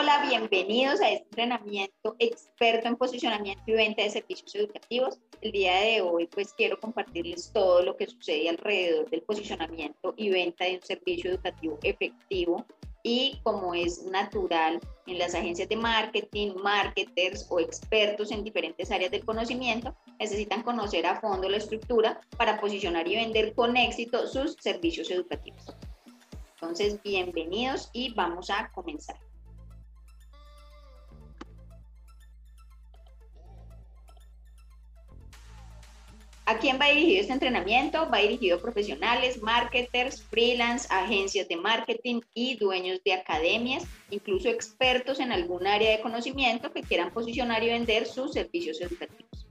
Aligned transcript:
Hola, 0.00 0.24
bienvenidos 0.28 1.00
a 1.00 1.10
este 1.10 1.24
entrenamiento 1.24 2.14
experto 2.20 2.86
en 2.86 2.94
posicionamiento 2.94 3.64
y 3.66 3.72
venta 3.72 4.00
de 4.00 4.10
servicios 4.10 4.54
educativos. 4.54 5.18
El 5.40 5.50
día 5.50 5.74
de 5.80 6.02
hoy 6.02 6.28
pues 6.28 6.52
quiero 6.52 6.78
compartirles 6.78 7.50
todo 7.52 7.82
lo 7.82 7.96
que 7.96 8.06
sucede 8.06 8.48
alrededor 8.48 9.10
del 9.10 9.22
posicionamiento 9.22 10.14
y 10.16 10.30
venta 10.30 10.66
de 10.66 10.76
un 10.76 10.82
servicio 10.84 11.32
educativo 11.32 11.80
efectivo 11.82 12.64
y 13.02 13.40
como 13.42 13.74
es 13.74 14.04
natural 14.04 14.78
en 15.08 15.18
las 15.18 15.34
agencias 15.34 15.68
de 15.68 15.74
marketing, 15.74 16.52
marketers 16.62 17.48
o 17.50 17.58
expertos 17.58 18.30
en 18.30 18.44
diferentes 18.44 18.92
áreas 18.92 19.10
del 19.10 19.24
conocimiento, 19.24 19.96
necesitan 20.20 20.62
conocer 20.62 21.06
a 21.06 21.20
fondo 21.20 21.48
la 21.48 21.56
estructura 21.56 22.20
para 22.36 22.60
posicionar 22.60 23.08
y 23.08 23.16
vender 23.16 23.52
con 23.52 23.76
éxito 23.76 24.28
sus 24.28 24.54
servicios 24.60 25.10
educativos. 25.10 25.74
Entonces, 26.54 27.02
bienvenidos 27.02 27.90
y 27.92 28.14
vamos 28.14 28.48
a 28.48 28.70
comenzar. 28.70 29.27
¿A 36.48 36.56
quién 36.56 36.78
va 36.80 36.86
dirigido 36.86 37.20
este 37.20 37.34
entrenamiento? 37.34 38.08
Va 38.08 38.20
dirigido 38.20 38.56
a 38.56 38.62
profesionales, 38.62 39.42
marketers, 39.42 40.22
freelance, 40.22 40.88
agencias 40.88 41.46
de 41.46 41.56
marketing 41.56 42.22
y 42.32 42.56
dueños 42.56 43.04
de 43.04 43.12
academias, 43.12 43.84
incluso 44.08 44.48
expertos 44.48 45.20
en 45.20 45.30
algún 45.30 45.66
área 45.66 45.90
de 45.90 46.00
conocimiento 46.00 46.72
que 46.72 46.80
quieran 46.80 47.12
posicionar 47.12 47.62
y 47.62 47.68
vender 47.68 48.06
sus 48.06 48.32
servicios 48.32 48.80
educativos. 48.80 49.46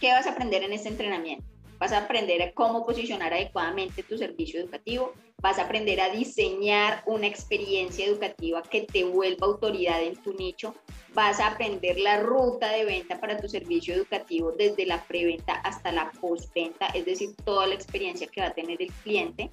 ¿Qué 0.00 0.12
vas 0.12 0.28
a 0.28 0.30
aprender 0.30 0.62
en 0.62 0.72
este 0.72 0.88
entrenamiento? 0.88 1.53
Vas 1.78 1.92
a 1.92 1.98
aprender 1.98 2.42
a 2.42 2.52
cómo 2.52 2.84
posicionar 2.86 3.32
adecuadamente 3.32 4.02
tu 4.02 4.16
servicio 4.16 4.60
educativo, 4.60 5.12
vas 5.44 5.58
a 5.58 5.64
aprender 5.64 6.00
a 6.00 6.10
diseñar 6.10 7.02
una 7.06 7.26
experiencia 7.26 8.06
educativa 8.06 8.62
que 8.62 8.82
te 8.82 9.04
vuelva 9.04 9.46
autoridad 9.46 10.02
en 10.02 10.16
tu 10.22 10.32
nicho, 10.32 10.74
vas 11.12 11.38
a 11.40 11.48
aprender 11.48 11.98
la 11.98 12.20
ruta 12.20 12.70
de 12.70 12.84
venta 12.84 13.20
para 13.20 13.36
tu 13.38 13.48
servicio 13.48 13.94
educativo 13.94 14.52
desde 14.52 14.86
la 14.86 15.02
preventa 15.04 15.54
hasta 15.54 15.92
la 15.92 16.10
postventa, 16.20 16.86
es 16.86 17.04
decir, 17.04 17.34
toda 17.44 17.66
la 17.66 17.74
experiencia 17.74 18.26
que 18.26 18.40
va 18.40 18.48
a 18.48 18.54
tener 18.54 18.80
el 18.80 18.92
cliente. 19.02 19.50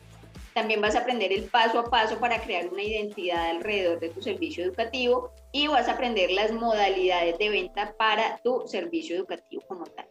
También 0.54 0.82
vas 0.82 0.96
a 0.96 1.00
aprender 1.00 1.32
el 1.32 1.46
paso 1.46 1.80
a 1.80 1.90
paso 1.90 2.20
para 2.20 2.42
crear 2.42 2.68
una 2.68 2.84
identidad 2.84 3.52
alrededor 3.52 4.00
de 4.00 4.10
tu 4.10 4.22
servicio 4.22 4.66
educativo 4.66 5.32
y 5.54 5.68
vas 5.68 5.88
a 5.88 5.94
aprender 5.94 6.32
las 6.32 6.52
modalidades 6.52 7.38
de 7.38 7.50
venta 7.50 7.96
para 7.98 8.38
tu 8.44 8.68
servicio 8.68 9.16
educativo 9.16 9.64
como 9.68 9.86
tal. 9.86 10.11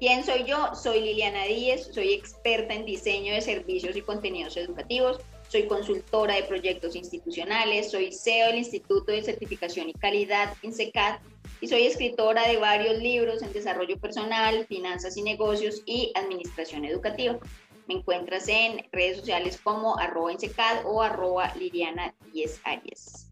¿Quién 0.00 0.24
soy 0.24 0.44
yo? 0.44 0.74
Soy 0.74 1.02
Liliana 1.02 1.44
Díez, 1.44 1.90
soy 1.92 2.14
experta 2.14 2.72
en 2.72 2.86
diseño 2.86 3.34
de 3.34 3.42
servicios 3.42 3.94
y 3.94 4.00
contenidos 4.00 4.56
educativos, 4.56 5.20
soy 5.46 5.66
consultora 5.66 6.36
de 6.36 6.44
proyectos 6.44 6.96
institucionales, 6.96 7.90
soy 7.90 8.10
CEO 8.10 8.46
del 8.46 8.56
Instituto 8.56 9.12
de 9.12 9.22
Certificación 9.22 9.90
y 9.90 9.92
Calidad, 9.92 10.54
INSECAD, 10.62 11.18
y 11.60 11.68
soy 11.68 11.82
escritora 11.82 12.48
de 12.48 12.56
varios 12.56 12.96
libros 12.96 13.42
en 13.42 13.52
desarrollo 13.52 14.00
personal, 14.00 14.66
finanzas 14.68 15.18
y 15.18 15.22
negocios 15.22 15.82
y 15.84 16.12
administración 16.14 16.86
educativa. 16.86 17.38
Me 17.86 17.96
encuentras 17.96 18.48
en 18.48 18.88
redes 18.92 19.18
sociales 19.18 19.60
como 19.62 19.98
arroba 19.98 20.32
INSECAD 20.32 20.86
o 20.86 21.02
arroba 21.02 21.54
Liliana 21.56 22.14
10 22.32 22.62
Arias. 22.64 23.29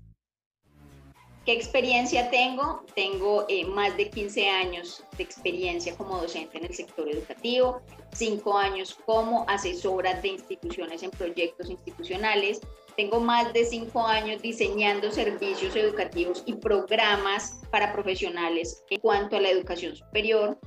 ¿Qué 1.49 1.55
experiencia 1.55 2.29
tengo? 2.29 2.85
Tengo 2.95 3.47
eh, 3.49 3.65
más 3.65 3.97
de 3.97 4.11
15 4.11 4.51
años 4.51 5.03
de 5.17 5.23
experiencia 5.25 5.97
como 5.97 6.19
docente 6.19 6.59
en 6.59 6.67
el 6.67 6.75
sector 6.75 7.09
educativo, 7.09 7.81
5 8.13 8.59
años 8.59 8.99
como 9.07 9.47
asesora 9.49 10.21
de 10.21 10.29
instituciones 10.29 11.03
en 11.03 11.11
proyectos 11.11 11.71
institucionales, 11.71 12.61
tengo 12.99 13.21
más 13.21 13.51
de 13.55 13.65
5 13.65 13.99
años 14.07 14.43
diseñando 14.43 15.11
servicios 15.11 15.75
educativos 15.75 16.43
y 16.45 16.53
programas 16.53 17.63
para 17.71 17.95
profesionales 17.95 18.85
en 18.91 19.01
cuanto 19.01 19.37
a 19.37 19.41
la 19.41 19.49
educación 19.49 19.97
superior. 19.97 20.59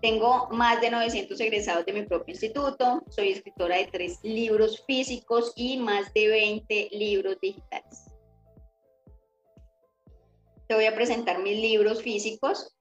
Tengo 0.00 0.48
más 0.52 0.80
de 0.80 0.90
900 0.90 1.38
egresados 1.38 1.84
de 1.84 1.92
mi 1.92 2.06
propio 2.06 2.32
instituto, 2.32 3.02
soy 3.10 3.32
escritora 3.32 3.76
de 3.76 3.88
tres 3.88 4.20
libros 4.22 4.82
físicos 4.86 5.52
y 5.54 5.76
más 5.76 6.14
de 6.14 6.28
20 6.28 6.88
libros 6.92 7.36
digitales 7.42 8.11
voy 10.74 10.86
a 10.86 10.94
presentar 10.94 11.42
mis 11.42 11.58
libros 11.58 12.02
físicos. 12.02 12.74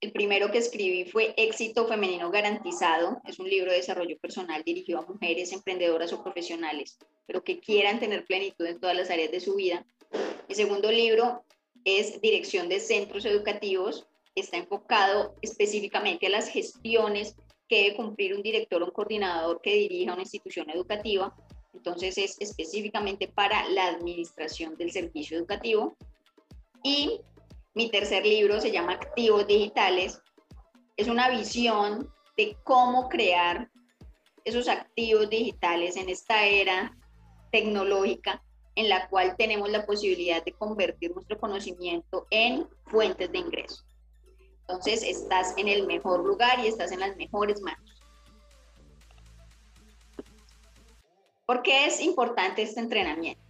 El 0.00 0.12
primero 0.12 0.50
que 0.50 0.58
escribí 0.58 1.04
fue 1.04 1.34
Éxito 1.36 1.86
Femenino 1.86 2.30
Garantizado. 2.30 3.20
Es 3.26 3.38
un 3.38 3.50
libro 3.50 3.70
de 3.70 3.78
desarrollo 3.78 4.18
personal 4.18 4.62
dirigido 4.64 5.00
a 5.00 5.06
mujeres 5.06 5.52
emprendedoras 5.52 6.12
o 6.12 6.22
profesionales, 6.22 6.98
pero 7.26 7.44
que 7.44 7.60
quieran 7.60 8.00
tener 8.00 8.24
plenitud 8.24 8.64
en 8.64 8.80
todas 8.80 8.96
las 8.96 9.10
áreas 9.10 9.30
de 9.30 9.40
su 9.40 9.56
vida. 9.56 9.84
El 10.48 10.56
segundo 10.56 10.90
libro 10.90 11.44
es 11.84 12.20
Dirección 12.20 12.68
de 12.68 12.80
Centros 12.80 13.24
Educativos. 13.26 14.06
Está 14.34 14.56
enfocado 14.56 15.34
específicamente 15.42 16.26
a 16.26 16.30
las 16.30 16.48
gestiones 16.48 17.36
que 17.68 17.84
debe 17.84 17.96
cumplir 17.96 18.34
un 18.34 18.42
director 18.42 18.82
o 18.82 18.86
un 18.86 18.90
coordinador 18.92 19.60
que 19.60 19.74
dirija 19.74 20.14
una 20.14 20.22
institución 20.22 20.70
educativa. 20.70 21.34
Entonces 21.74 22.18
es 22.18 22.36
específicamente 22.40 23.28
para 23.28 23.68
la 23.68 23.86
administración 23.86 24.76
del 24.76 24.90
servicio 24.90 25.36
educativo. 25.36 25.96
Y 26.82 27.20
mi 27.74 27.90
tercer 27.90 28.24
libro 28.24 28.60
se 28.60 28.70
llama 28.70 28.92
Activos 28.92 29.46
Digitales. 29.46 30.20
Es 30.96 31.08
una 31.08 31.28
visión 31.30 32.12
de 32.36 32.56
cómo 32.64 33.08
crear 33.08 33.70
esos 34.44 34.68
activos 34.68 35.28
digitales 35.28 35.96
en 35.96 36.08
esta 36.08 36.46
era 36.46 36.96
tecnológica 37.52 38.42
en 38.76 38.88
la 38.88 39.08
cual 39.08 39.36
tenemos 39.36 39.70
la 39.70 39.84
posibilidad 39.84 40.42
de 40.44 40.52
convertir 40.52 41.12
nuestro 41.12 41.38
conocimiento 41.38 42.26
en 42.30 42.68
fuentes 42.86 43.30
de 43.30 43.38
ingreso. 43.38 43.84
Entonces, 44.60 45.02
estás 45.02 45.54
en 45.58 45.68
el 45.68 45.86
mejor 45.86 46.24
lugar 46.24 46.60
y 46.60 46.68
estás 46.68 46.92
en 46.92 47.00
las 47.00 47.16
mejores 47.16 47.60
manos. 47.60 48.00
¿Por 51.44 51.62
qué 51.62 51.86
es 51.86 52.00
importante 52.00 52.62
este 52.62 52.78
entrenamiento? 52.78 53.42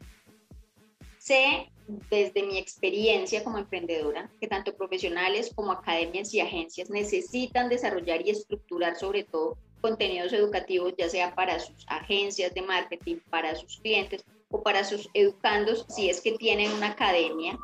Sé 1.18 1.70
desde 2.10 2.42
mi 2.42 2.58
experiencia 2.58 3.42
como 3.42 3.58
emprendedora, 3.58 4.30
que 4.40 4.46
tanto 4.46 4.74
profesionales 4.74 5.52
como 5.54 5.72
academias 5.72 6.32
y 6.34 6.40
agencias 6.40 6.90
necesitan 6.90 7.68
desarrollar 7.68 8.26
y 8.26 8.30
estructurar 8.30 8.96
sobre 8.96 9.24
todo 9.24 9.56
contenidos 9.80 10.32
educativos, 10.32 10.94
ya 10.96 11.08
sea 11.08 11.34
para 11.34 11.58
sus 11.58 11.84
agencias 11.88 12.54
de 12.54 12.62
marketing, 12.62 13.16
para 13.30 13.54
sus 13.54 13.78
clientes 13.78 14.24
o 14.50 14.62
para 14.62 14.84
sus 14.84 15.08
educandos, 15.14 15.86
si 15.88 16.10
es 16.10 16.20
que 16.20 16.32
tienen 16.32 16.72
una 16.72 16.88
academia 16.88 17.58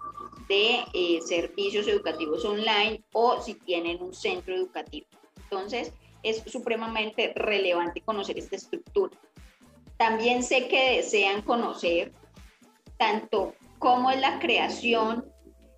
de 0.48 0.84
eh, 0.94 1.20
servicios 1.26 1.86
educativos 1.88 2.44
online 2.44 3.02
o 3.12 3.40
si 3.42 3.54
tienen 3.54 4.02
un 4.02 4.14
centro 4.14 4.54
educativo. 4.54 5.06
Entonces, 5.44 5.92
es 6.22 6.42
supremamente 6.46 7.32
relevante 7.34 8.00
conocer 8.00 8.38
esta 8.38 8.56
estructura. 8.56 9.16
También 9.96 10.42
sé 10.42 10.68
que 10.68 10.96
desean 10.96 11.42
conocer 11.42 12.12
tanto 12.96 13.54
cómo 13.78 14.10
es 14.10 14.20
la 14.20 14.38
creación 14.38 15.32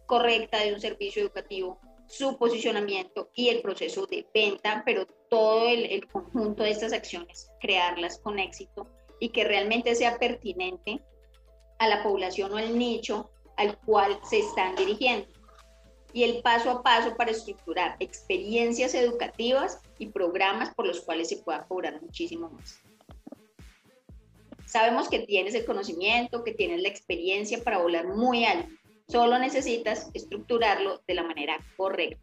correcta 0.06 0.58
de 0.62 0.72
un 0.72 0.80
servicio 0.80 1.22
educativo, 1.22 1.80
su 2.06 2.38
posicionamiento 2.38 3.30
y 3.34 3.50
el 3.50 3.60
proceso 3.60 4.06
de 4.06 4.26
venta, 4.32 4.82
pero 4.84 5.06
todo 5.28 5.68
el, 5.68 6.08
conjunto 6.08 6.62
de 6.62 6.70
estas 6.70 6.92
acciones, 6.92 7.50
crearlas 7.60 8.18
con 8.18 8.38
éxito 8.38 8.86
y 9.20 9.28
que 9.28 9.44
realmente 9.44 9.94
sea 9.94 10.18
pertinente 10.18 11.02
a 11.78 11.88
la 11.88 12.02
población 12.02 12.52
o 12.52 12.56
al 12.56 12.78
nicho 12.78 13.30
al 13.56 13.76
cual 13.80 14.18
se 14.28 14.38
están 14.38 14.74
dirigiendo. 14.76 15.28
Y 16.14 16.22
el 16.22 16.40
paso 16.40 16.70
a 16.70 16.82
paso 16.82 17.14
para 17.16 17.32
estructurar 17.32 17.96
experiencias 17.98 18.94
educativas 18.94 19.78
y 19.98 20.06
programas 20.06 20.74
por 20.74 20.86
los 20.86 21.00
cuales 21.02 21.28
se 21.28 21.36
pueda 21.38 21.66
cobrar 21.66 22.00
muchísimo 22.00 22.48
más. 22.48 22.80
Sabemos 24.68 25.08
que 25.08 25.20
tienes 25.20 25.54
el 25.54 25.64
conocimiento, 25.64 26.44
que 26.44 26.52
tienes 26.52 26.82
la 26.82 26.88
experiencia 26.88 27.64
para 27.64 27.78
volar 27.78 28.06
muy 28.06 28.44
alto. 28.44 28.68
Solo 29.08 29.38
necesitas 29.38 30.10
estructurarlo 30.12 31.00
de 31.08 31.14
la 31.14 31.22
manera 31.22 31.58
correcta. 31.78 32.20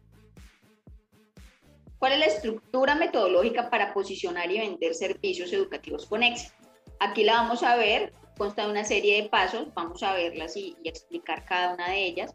¿Cuál 1.98 2.12
es 2.12 2.18
la 2.20 2.26
estructura 2.26 2.94
metodológica 2.94 3.68
para 3.68 3.92
posicionar 3.92 4.48
y 4.52 4.60
vender 4.60 4.94
servicios 4.94 5.52
educativos 5.52 6.06
con 6.06 6.22
éxito? 6.22 6.54
Aquí 7.00 7.24
la 7.24 7.32
vamos 7.32 7.64
a 7.64 7.74
ver, 7.74 8.12
consta 8.38 8.64
de 8.64 8.70
una 8.70 8.84
serie 8.84 9.20
de 9.20 9.28
pasos, 9.28 9.74
vamos 9.74 10.04
a 10.04 10.14
verlas 10.14 10.56
y, 10.56 10.76
y 10.84 10.88
explicar 10.88 11.44
cada 11.46 11.74
una 11.74 11.90
de 11.90 12.06
ellas. 12.06 12.32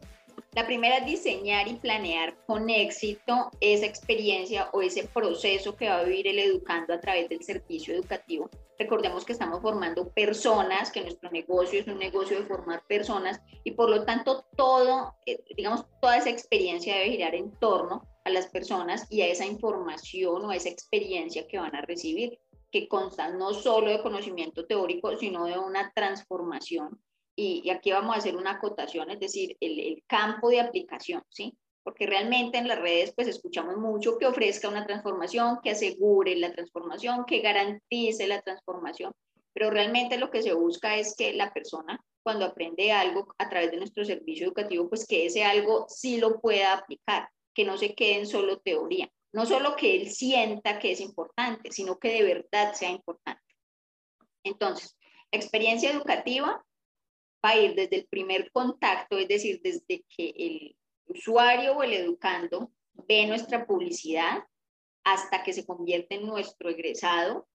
La 0.54 0.66
primera 0.66 0.98
es 0.98 1.06
diseñar 1.06 1.66
y 1.68 1.74
planear 1.74 2.36
con 2.46 2.68
éxito 2.68 3.50
esa 3.60 3.86
experiencia 3.86 4.68
o 4.72 4.82
ese 4.82 5.04
proceso 5.04 5.76
que 5.76 5.88
va 5.88 5.98
a 5.98 6.04
vivir 6.04 6.28
el 6.28 6.38
educando 6.38 6.92
a 6.92 7.00
través 7.00 7.28
del 7.28 7.42
servicio 7.42 7.94
educativo. 7.94 8.50
Recordemos 8.78 9.24
que 9.24 9.32
estamos 9.32 9.62
formando 9.62 10.08
personas, 10.10 10.90
que 10.90 11.02
nuestro 11.02 11.30
negocio 11.30 11.80
es 11.80 11.86
un 11.86 11.98
negocio 11.98 12.38
de 12.38 12.46
formar 12.46 12.82
personas 12.86 13.40
y 13.64 13.70
por 13.70 13.88
lo 13.88 14.04
tanto 14.04 14.44
todo, 14.56 15.14
eh, 15.24 15.42
digamos, 15.56 15.86
toda 16.00 16.16
esa 16.16 16.30
experiencia 16.30 16.96
debe 16.96 17.10
girar 17.10 17.34
en 17.34 17.50
torno 17.58 18.06
a 18.24 18.30
las 18.30 18.46
personas 18.48 19.06
y 19.10 19.22
a 19.22 19.28
esa 19.28 19.46
información 19.46 20.44
o 20.44 20.50
a 20.50 20.56
esa 20.56 20.68
experiencia 20.68 21.46
que 21.48 21.58
van 21.58 21.74
a 21.74 21.82
recibir, 21.82 22.38
que 22.70 22.88
consta 22.88 23.28
no 23.28 23.54
solo 23.54 23.90
de 23.90 24.02
conocimiento 24.02 24.66
teórico, 24.66 25.16
sino 25.16 25.44
de 25.44 25.58
una 25.58 25.92
transformación. 25.94 27.00
Y, 27.34 27.70
aquí 27.70 27.92
vamos 27.92 28.14
a 28.14 28.18
hacer 28.18 28.36
una 28.36 28.52
acotación, 28.52 29.10
es 29.10 29.18
decir, 29.18 29.56
el, 29.60 29.80
el 29.80 30.04
campo 30.06 30.50
de 30.50 30.60
aplicación, 30.60 31.22
¿sí? 31.30 31.56
porque 31.82 32.06
realmente 32.06 32.58
en 32.58 32.68
las 32.68 32.78
redes 32.78 33.12
pues 33.14 33.28
escuchamos 33.28 33.76
mucho 33.76 34.18
que 34.18 34.26
ofrezca 34.26 34.68
una 34.68 34.86
transformación, 34.86 35.58
que 35.62 35.70
asegure 35.70 36.36
la 36.36 36.52
transformación, 36.52 37.24
que 37.24 37.40
garantice 37.40 38.26
la 38.26 38.40
transformación, 38.42 39.12
pero 39.52 39.70
realmente 39.70 40.18
lo 40.18 40.30
que 40.30 40.42
se 40.42 40.54
busca 40.54 40.96
es 40.96 41.14
que 41.16 41.32
la 41.32 41.52
persona 41.52 42.00
cuando 42.22 42.44
aprende 42.44 42.92
algo 42.92 43.34
a 43.38 43.48
través 43.48 43.70
de 43.72 43.78
nuestro 43.78 44.04
servicio 44.04 44.46
educativo, 44.46 44.88
pues 44.88 45.06
que 45.06 45.26
ese 45.26 45.44
algo 45.44 45.86
sí 45.88 46.18
lo 46.18 46.40
pueda 46.40 46.72
aplicar, 46.72 47.28
que 47.52 47.64
no 47.64 47.76
se 47.76 47.94
quede 47.94 48.20
en 48.20 48.26
solo 48.26 48.60
teoría, 48.60 49.10
no 49.32 49.44
solo 49.44 49.74
que 49.74 49.96
él 49.96 50.10
sienta 50.10 50.78
que 50.78 50.92
es 50.92 51.00
importante, 51.00 51.72
sino 51.72 51.98
que 51.98 52.12
de 52.12 52.22
verdad 52.22 52.74
sea 52.74 52.90
importante. 52.90 53.42
Entonces, 54.44 54.96
experiencia 55.32 55.90
educativa 55.90 56.64
va 57.44 57.50
a 57.50 57.58
ir 57.58 57.74
desde 57.74 57.96
el 57.96 58.06
primer 58.06 58.50
contacto, 58.52 59.18
es 59.18 59.28
decir, 59.28 59.60
desde 59.62 60.04
que 60.08 60.32
el 60.36 60.76
usuario 61.06 61.76
o 61.76 61.82
el 61.82 61.92
educando 61.92 62.72
ve 63.08 63.26
nuestra 63.26 63.66
publicidad 63.66 64.44
hasta 65.04 65.42
que 65.42 65.52
se 65.52 65.66
convierte 65.66 66.14
en 66.14 66.26
nuestro 66.26 66.70
egresado. 66.70 67.48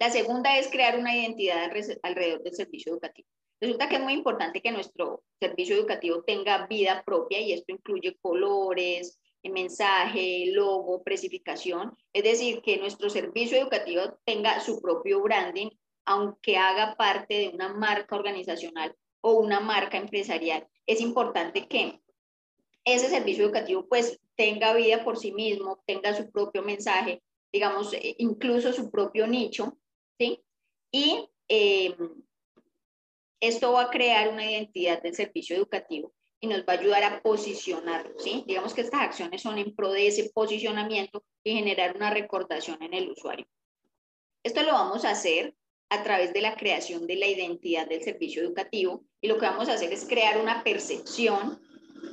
La 0.00 0.10
segunda 0.10 0.58
es 0.58 0.68
crear 0.68 0.98
una 0.98 1.16
identidad 1.16 1.70
alrededor 2.02 2.42
del 2.42 2.54
servicio 2.54 2.92
educativo. 2.92 3.28
Resulta 3.60 3.88
que 3.88 3.94
es 3.94 4.02
muy 4.02 4.14
importante 4.14 4.60
que 4.60 4.72
nuestro 4.72 5.22
servicio 5.38 5.76
educativo 5.76 6.24
tenga 6.24 6.66
vida 6.66 7.04
propia 7.06 7.40
y 7.40 7.52
esto 7.52 7.72
incluye 7.72 8.18
colores, 8.20 9.20
mensaje, 9.50 10.46
logo, 10.52 11.02
precificación. 11.02 11.96
Es 12.12 12.24
decir, 12.24 12.62
que 12.62 12.78
nuestro 12.78 13.10
servicio 13.10 13.58
educativo 13.58 14.18
tenga 14.24 14.60
su 14.60 14.80
propio 14.80 15.22
branding, 15.22 15.70
aunque 16.04 16.56
haga 16.56 16.94
parte 16.96 17.34
de 17.34 17.48
una 17.48 17.72
marca 17.72 18.16
organizacional 18.16 18.94
o 19.20 19.32
una 19.34 19.60
marca 19.60 19.96
empresarial. 19.96 20.66
Es 20.86 21.00
importante 21.00 21.68
que 21.68 22.00
ese 22.84 23.08
servicio 23.08 23.44
educativo 23.44 23.86
pues 23.88 24.18
tenga 24.36 24.74
vida 24.74 25.04
por 25.04 25.18
sí 25.18 25.32
mismo, 25.32 25.82
tenga 25.86 26.14
su 26.14 26.30
propio 26.30 26.62
mensaje, 26.62 27.22
digamos, 27.52 27.92
eh, 27.94 28.16
incluso 28.18 28.72
su 28.72 28.90
propio 28.90 29.26
nicho, 29.26 29.76
¿sí? 30.18 30.42
Y 30.90 31.28
em, 31.48 32.22
esto 33.40 33.72
va 33.72 33.82
a 33.82 33.90
crear 33.90 34.28
una 34.28 34.50
identidad 34.50 35.02
del 35.02 35.14
servicio 35.14 35.56
educativo 35.56 36.12
y 36.40 36.48
nos 36.48 36.60
va 36.60 36.74
a 36.74 36.78
ayudar 36.78 37.04
a 37.04 37.22
posicionarlo, 37.22 38.18
¿sí? 38.18 38.44
Digamos 38.46 38.74
que 38.74 38.80
estas 38.80 39.00
acciones 39.00 39.42
son 39.42 39.58
en 39.58 39.74
pro 39.74 39.92
de 39.92 40.08
ese 40.08 40.30
posicionamiento 40.34 41.24
y 41.44 41.54
generar 41.54 41.94
una 41.94 42.10
recordación 42.10 42.82
en 42.82 42.94
el 42.94 43.10
usuario. 43.10 43.46
Esto 44.42 44.62
lo 44.62 44.72
vamos 44.72 45.04
a 45.04 45.10
hacer 45.10 45.54
a 45.92 46.02
través 46.02 46.32
de 46.32 46.40
la 46.40 46.56
creación 46.56 47.06
de 47.06 47.16
la 47.16 47.26
identidad 47.26 47.86
del 47.86 48.02
servicio 48.02 48.42
educativo 48.42 49.04
y 49.20 49.28
lo 49.28 49.36
que 49.36 49.44
vamos 49.44 49.68
a 49.68 49.74
hacer 49.74 49.92
es 49.92 50.06
crear 50.06 50.40
una 50.40 50.64
percepción 50.64 51.60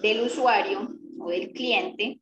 del 0.02 0.20
usuario 0.20 0.90
o 1.18 1.30
del 1.30 1.54
cliente 1.54 2.20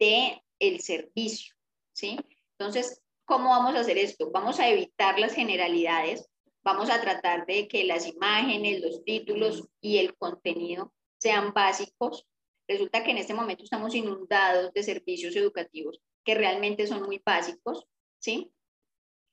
de 0.00 0.42
el 0.58 0.80
servicio, 0.80 1.54
¿sí? 1.92 2.18
Entonces, 2.58 3.00
¿cómo 3.24 3.50
vamos 3.50 3.76
a 3.76 3.80
hacer 3.80 3.98
esto? 3.98 4.32
Vamos 4.32 4.58
a 4.58 4.68
evitar 4.68 5.20
las 5.20 5.32
generalidades, 5.32 6.28
vamos 6.64 6.90
a 6.90 7.00
tratar 7.00 7.46
de 7.46 7.68
que 7.68 7.84
las 7.84 8.08
imágenes, 8.08 8.80
los 8.80 9.04
títulos 9.04 9.68
y 9.80 9.98
el 9.98 10.16
contenido 10.16 10.92
sean 11.18 11.52
básicos. 11.52 12.26
Resulta 12.66 13.04
que 13.04 13.12
en 13.12 13.18
este 13.18 13.34
momento 13.34 13.62
estamos 13.62 13.94
inundados 13.94 14.72
de 14.72 14.82
servicios 14.82 15.36
educativos 15.36 16.00
que 16.24 16.34
realmente 16.34 16.88
son 16.88 17.02
muy 17.02 17.22
básicos, 17.24 17.86
¿sí? 18.18 18.50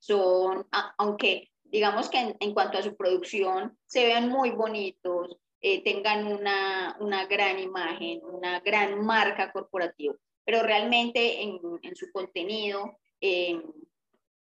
Son, 0.02 0.68
aunque 0.98 1.52
digamos 1.64 2.10
que 2.10 2.20
en, 2.20 2.38
en 2.40 2.54
cuanto 2.54 2.78
a 2.78 2.82
su 2.82 2.96
producción 2.96 3.78
se 3.86 4.06
vean 4.06 4.30
muy 4.30 4.50
bonitos, 4.50 5.38
eh, 5.62 5.84
tengan 5.84 6.26
una, 6.26 6.98
una, 7.00 7.28
gran 7.28 7.60
imagen, 7.60 8.20
una 8.24 8.60
gran 8.62 9.06
marca 9.06 9.52
corporativa, 9.52 10.16
pero 10.44 10.64
realmente 10.64 11.44
en, 11.44 11.60
en 11.84 11.96
su 11.96 12.12
contenido 12.12 12.98
eh, 13.22 13.62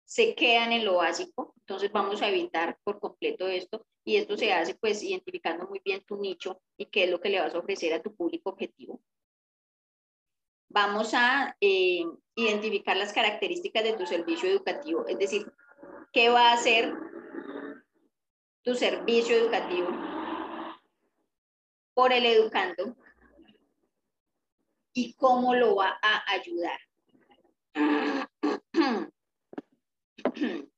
se 0.05 0.35
quedan 0.35 0.73
en 0.73 0.85
lo 0.85 0.97
básico, 0.97 1.55
entonces 1.61 1.93
vamos 1.93 2.21
a 2.21 2.29
evitar 2.29 2.79
por 2.83 2.99
completo 2.99 3.47
esto 3.47 3.87
y 4.05 4.17
esto 4.17 4.37
se 4.37 4.53
hace 4.53 4.75
pues 4.75 5.05
identificando 5.05 5.69
muy 5.69 5.81
bien 5.85 6.05
tu 6.05 6.17
nicho 6.17 6.61
y 6.77 6.87
qué 6.87 7.05
es 7.05 7.11
lo 7.11 7.21
que 7.21 7.31
le 7.31 7.41
vas 7.41 7.55
a 7.55 7.61
ofrecer 7.61 7.95
a 7.95 8.03
tu 8.03 8.15
público 8.15 8.51
objetivo. 8.51 9.01
Vamos 10.75 11.15
a 11.15 11.57
eh, 11.61 12.05
identificar 12.35 12.97
las 12.97 13.13
características 13.13 13.85
de 13.85 13.93
tu 13.93 14.09
servicio 14.09 14.51
educativo, 14.51 15.07
es 15.07 15.17
decir, 15.21 15.47
qué 16.13 16.31
va 16.31 16.51
a 16.51 16.55
hacer 16.55 16.93
tu 18.65 18.75
servicio 18.75 19.37
educativo 19.37 19.87
por 21.95 22.13
el 22.13 22.27
educando 22.27 22.97
y 24.93 25.15
cómo 25.15 25.55
lo 25.55 25.77
va 25.77 25.97
a 26.03 26.33
ayudar. 26.33 26.81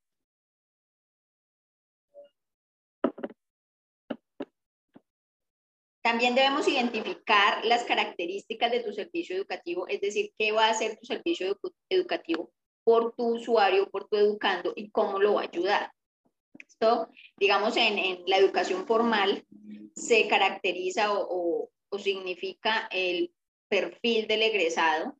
También 6.06 6.36
debemos 6.36 6.68
identificar 6.68 7.64
las 7.64 7.82
características 7.82 8.70
de 8.70 8.78
tu 8.78 8.92
servicio 8.92 9.34
educativo, 9.34 9.88
es 9.88 10.00
decir, 10.00 10.32
qué 10.38 10.52
va 10.52 10.66
a 10.66 10.70
hacer 10.70 10.96
tu 11.00 11.04
servicio 11.04 11.58
educativo 11.88 12.52
por 12.84 13.12
tu 13.16 13.34
usuario, 13.34 13.90
por 13.90 14.06
tu 14.06 14.14
educando 14.14 14.72
y 14.76 14.88
cómo 14.90 15.18
lo 15.18 15.34
va 15.34 15.40
a 15.40 15.48
ayudar. 15.52 15.90
Esto, 16.64 17.08
digamos, 17.36 17.76
en, 17.76 17.98
en 17.98 18.22
la 18.28 18.36
educación 18.36 18.86
formal 18.86 19.44
se 19.96 20.28
caracteriza 20.28 21.12
o, 21.12 21.70
o, 21.88 21.98
significa 21.98 22.88
el 22.92 23.34
perfil 23.68 24.28
del 24.28 24.42
egresado, 24.42 25.16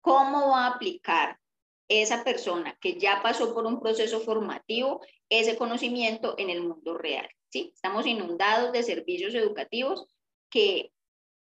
cómo 0.00 0.50
va 0.50 0.66
a 0.66 0.74
aplicar 0.74 1.40
esa 1.88 2.22
persona 2.22 2.78
que 2.80 3.00
ya 3.00 3.20
pasó 3.20 3.52
por 3.52 3.66
un 3.66 3.80
proceso 3.80 4.20
formativo 4.20 5.00
ese 5.28 5.56
conocimiento 5.56 6.36
en 6.38 6.50
el 6.50 6.62
mundo 6.62 6.96
real. 6.96 7.28
¿Sí? 7.50 7.72
Estamos 7.74 8.06
inundados 8.06 8.72
de 8.72 8.82
servicios 8.82 9.34
educativos 9.34 10.06
que 10.50 10.92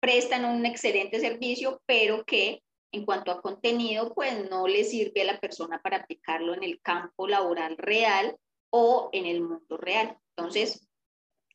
prestan 0.01 0.45
un 0.45 0.67
excelente 0.67 1.21
servicio, 1.21 1.83
pero 1.87 2.25
que 2.25 2.63
en 2.93 3.05
cuanto 3.05 3.33
a 3.33 3.41
contenido, 3.41 4.15
pues 4.15 4.49
no 4.49 4.69
le 4.69 4.85
sirve 4.85 5.23
a 5.23 5.33
la 5.33 5.41
persona 5.41 5.81
para 5.83 5.99
aplicarlo 5.99 6.55
en 6.55 6.63
el 6.63 6.81
campo 6.81 7.27
laboral 7.27 7.77
real 7.77 8.37
o 8.71 9.09
en 9.13 9.27
el 9.27 9.41
mundo 9.41 9.77
real. 9.77 10.17
Entonces, 10.37 10.87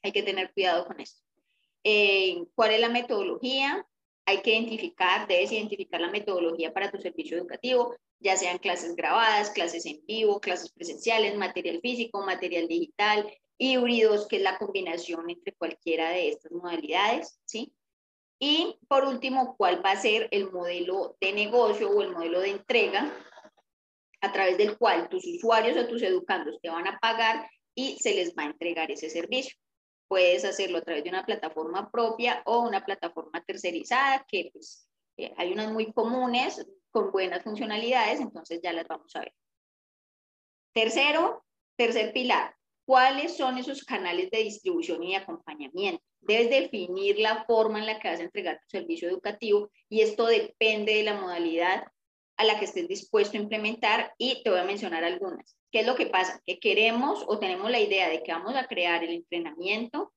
hay 0.01 0.11
que 0.11 0.23
tener 0.23 0.51
cuidado 0.53 0.85
con 0.85 0.99
esto. 0.99 1.21
Eh, 1.83 2.43
¿Cuál 2.55 2.71
es 2.71 2.81
la 2.81 2.89
metodología? 2.89 3.85
Hay 4.25 4.41
que 4.41 4.51
identificar, 4.51 5.27
debes 5.27 5.51
identificar 5.51 6.01
la 6.01 6.11
metodología 6.11 6.73
para 6.73 6.91
tu 6.91 6.99
servicio 6.99 7.37
educativo, 7.37 7.95
ya 8.19 8.35
sean 8.35 8.57
clases 8.57 8.95
grabadas, 8.95 9.51
clases 9.51 9.85
en 9.85 10.05
vivo, 10.05 10.41
clases 10.41 10.71
presenciales, 10.71 11.37
material 11.37 11.79
físico, 11.81 12.21
material 12.21 12.67
digital, 12.67 13.31
híbridos, 13.59 14.27
que 14.27 14.37
es 14.37 14.41
la 14.41 14.57
combinación 14.57 15.29
entre 15.29 15.53
cualquiera 15.53 16.09
de 16.09 16.29
estas 16.29 16.51
modalidades, 16.51 17.39
¿sí? 17.45 17.75
Y 18.39 18.79
por 18.87 19.03
último, 19.03 19.55
¿cuál 19.57 19.85
va 19.85 19.91
a 19.91 20.01
ser 20.01 20.29
el 20.31 20.49
modelo 20.49 21.17
de 21.19 21.33
negocio 21.33 21.91
o 21.91 22.01
el 22.01 22.11
modelo 22.11 22.39
de 22.39 22.51
entrega 22.51 23.13
a 24.21 24.31
través 24.31 24.57
del 24.57 24.77
cual 24.77 25.09
tus 25.09 25.27
usuarios 25.27 25.77
o 25.77 25.87
tus 25.87 26.01
educandos 26.01 26.59
te 26.61 26.69
van 26.69 26.87
a 26.87 26.97
pagar 26.99 27.49
y 27.75 27.97
se 27.99 28.15
les 28.15 28.33
va 28.33 28.43
a 28.43 28.47
entregar 28.47 28.89
ese 28.91 29.09
servicio? 29.09 29.57
Puedes 30.07 30.45
hacerlo 30.45 30.77
a 30.77 30.81
través 30.81 31.03
de 31.03 31.09
una 31.09 31.25
plataforma 31.25 31.91
propia 31.91 32.41
o 32.45 32.61
una 32.61 32.85
plataforma 32.85 33.43
tercerizada, 33.43 34.25
que 34.25 34.49
pues 34.53 34.87
eh, 35.17 35.33
hay 35.35 35.51
unas 35.51 35.71
muy 35.73 35.91
comunes 35.91 36.65
con 36.91 37.11
buenas 37.11 37.43
funcionalidades, 37.43 38.21
entonces 38.21 38.61
ya 38.63 38.71
las 38.71 38.87
vamos 38.87 39.13
a 39.17 39.19
ver. 39.19 39.33
Tercero, 40.73 41.43
tercer 41.75 42.13
pilar, 42.13 42.55
¿cuáles 42.89 43.37
son 43.37 43.59
esos 43.59 43.83
canales 43.83 44.31
de 44.31 44.39
distribución 44.39 45.03
y 45.03 45.13
acompañamiento? 45.13 46.03
Debes 46.21 46.49
definir 46.49 47.19
la 47.19 47.45
forma 47.45 47.77
en 47.77 47.85
la 47.85 47.99
que 47.99 48.07
vas 48.07 48.19
a 48.19 48.23
entregar 48.23 48.59
tu 48.61 48.67
servicio 48.67 49.07
educativo 49.07 49.69
y 49.89 50.01
esto 50.01 50.25
depende 50.25 50.95
de 50.95 51.03
la 51.03 51.13
modalidad 51.13 51.83
a 52.37 52.45
la 52.45 52.57
que 52.57 52.65
estés 52.65 52.87
dispuesto 52.87 53.37
a 53.37 53.41
implementar 53.41 54.15
y 54.17 54.41
te 54.41 54.49
voy 54.49 54.57
a 54.57 54.63
mencionar 54.63 55.03
algunas. 55.03 55.55
¿Qué 55.71 55.81
es 55.81 55.85
lo 55.85 55.93
que 55.93 56.07
pasa? 56.07 56.41
Que 56.47 56.57
queremos 56.57 57.23
o 57.27 57.37
tenemos 57.37 57.69
la 57.69 57.79
idea 57.79 58.09
de 58.09 58.23
que 58.23 58.31
vamos 58.31 58.55
a 58.55 58.65
crear 58.65 59.03
el 59.03 59.11
entrenamiento 59.11 60.11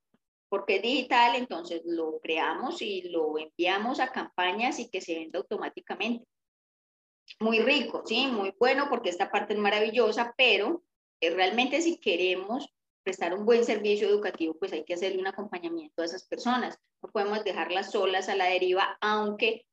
porque 0.49 0.77
es 0.77 0.83
digital, 0.83 1.37
entonces 1.37 1.83
lo 1.85 2.21
creamos 2.23 2.81
y 2.81 3.03
lo 3.11 3.37
enviamos 3.37 4.01
a 4.01 4.13
campañas 4.13 4.79
y 4.79 4.89
que 4.89 5.03
se 5.03 5.15
venda 5.15 5.41
automáticamente. 5.41 6.25
Muy 7.39 7.59
rico, 7.59 8.03
¿sí? 8.07 8.29
Muy 8.29 8.55
bueno 8.59 8.87
porque 8.89 9.11
esta 9.11 9.31
parte 9.31 9.53
es 9.53 9.59
maravillosa, 9.59 10.33
pero 10.39 10.83
realmente 11.31 11.81
si 11.81 11.99
queremos 11.99 12.69
prestar 13.03 13.35
un 13.35 13.45
buen 13.45 13.65
servicio 13.65 14.09
educativo, 14.09 14.55
pues 14.59 14.73
hay 14.73 14.85
que 14.85 14.95
hacerle 14.95 15.19
un 15.19 15.27
acompañamiento 15.27 16.03
a 16.03 16.05
esas 16.05 16.25
personas. 16.25 16.79
No 17.03 17.11
podemos 17.11 17.43
dejarlas 17.45 17.91
solas 17.91 18.29
a 18.29 18.37
la 18.37 18.47
deriva, 18.47 18.97
aunque 19.01 19.67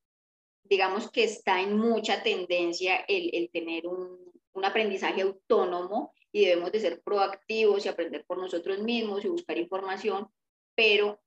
digamos 0.64 1.12
que 1.12 1.24
está 1.24 1.62
en 1.62 1.78
mucha 1.78 2.24
tendencia 2.24 2.98
el, 3.08 3.30
el 3.34 3.50
tener 3.52 3.88
un, 3.88 4.32
un 4.54 4.66
aprendizaje 4.66 5.22
autónomo 5.22 6.14
y 6.32 6.46
debemos 6.46 6.72
de 6.72 6.80
ser 6.80 7.02
proactivos 7.02 7.86
y 7.86 7.90
aprender 7.90 8.26
por 8.26 8.38
nosotros 8.38 8.80
mismos 8.80 9.26
y 9.26 9.30
buscar 9.30 9.58
información, 9.58 10.28
pero 10.76 11.20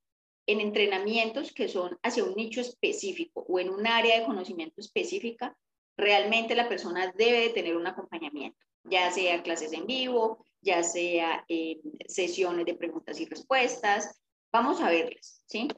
en 0.46 0.60
entrenamientos 0.60 1.52
que 1.52 1.68
son 1.68 1.98
hacia 2.02 2.24
un 2.24 2.34
nicho 2.34 2.60
específico 2.60 3.44
o 3.48 3.58
en 3.60 3.70
un 3.70 3.86
área 3.86 4.18
de 4.18 4.26
conocimiento 4.26 4.80
específica, 4.80 5.56
realmente 5.96 6.54
la 6.54 6.68
persona 6.68 7.12
debe 7.16 7.40
de 7.40 7.50
tener 7.50 7.76
un 7.76 7.86
acompañamiento, 7.86 8.58
ya 8.84 9.10
sea 9.10 9.42
clases 9.42 9.72
en 9.72 9.86
vivo, 9.86 10.44
ya 10.60 10.82
sea 10.82 11.44
eh, 11.48 11.80
sesiones 12.06 12.66
de 12.66 12.74
preguntas 12.74 13.20
y 13.20 13.26
respuestas. 13.26 14.20
Vamos 14.52 14.80
a 14.80 14.90
verlas, 14.90 15.42
¿sí? 15.46 15.68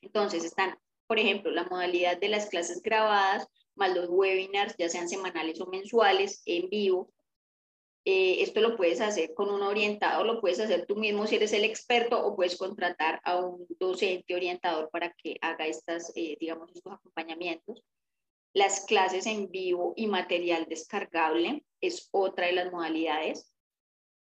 Entonces 0.00 0.44
están, 0.44 0.78
por 1.06 1.18
ejemplo, 1.18 1.50
la 1.50 1.64
modalidad 1.64 2.18
de 2.18 2.28
las 2.28 2.46
clases 2.46 2.82
grabadas, 2.82 3.46
más 3.74 3.94
los 3.94 4.08
webinars, 4.08 4.74
ya 4.76 4.88
sean 4.88 5.08
semanales 5.08 5.60
o 5.60 5.66
mensuales, 5.66 6.42
en 6.46 6.68
vivo, 6.68 7.10
eh, 8.06 8.42
esto 8.42 8.60
lo 8.60 8.76
puedes 8.76 9.00
hacer 9.00 9.32
con 9.32 9.48
un 9.48 9.62
orientador, 9.62 10.26
lo 10.26 10.40
puedes 10.40 10.60
hacer 10.60 10.84
tú 10.84 10.94
mismo 10.96 11.26
si 11.26 11.36
eres 11.36 11.54
el 11.54 11.64
experto 11.64 12.22
o 12.22 12.36
puedes 12.36 12.56
contratar 12.58 13.20
a 13.24 13.40
un 13.40 13.66
docente 13.80 14.34
orientador 14.34 14.90
para 14.90 15.14
que 15.14 15.38
haga 15.40 15.66
estas, 15.66 16.12
eh, 16.14 16.36
digamos, 16.38 16.70
estos 16.74 16.92
acompañamientos. 16.92 17.82
Las 18.54 18.86
clases 18.86 19.26
en 19.26 19.50
vivo 19.50 19.94
y 19.96 20.06
material 20.06 20.66
descargable 20.68 21.64
es 21.80 22.08
otra 22.12 22.46
de 22.46 22.52
las 22.52 22.70
modalidades. 22.70 23.52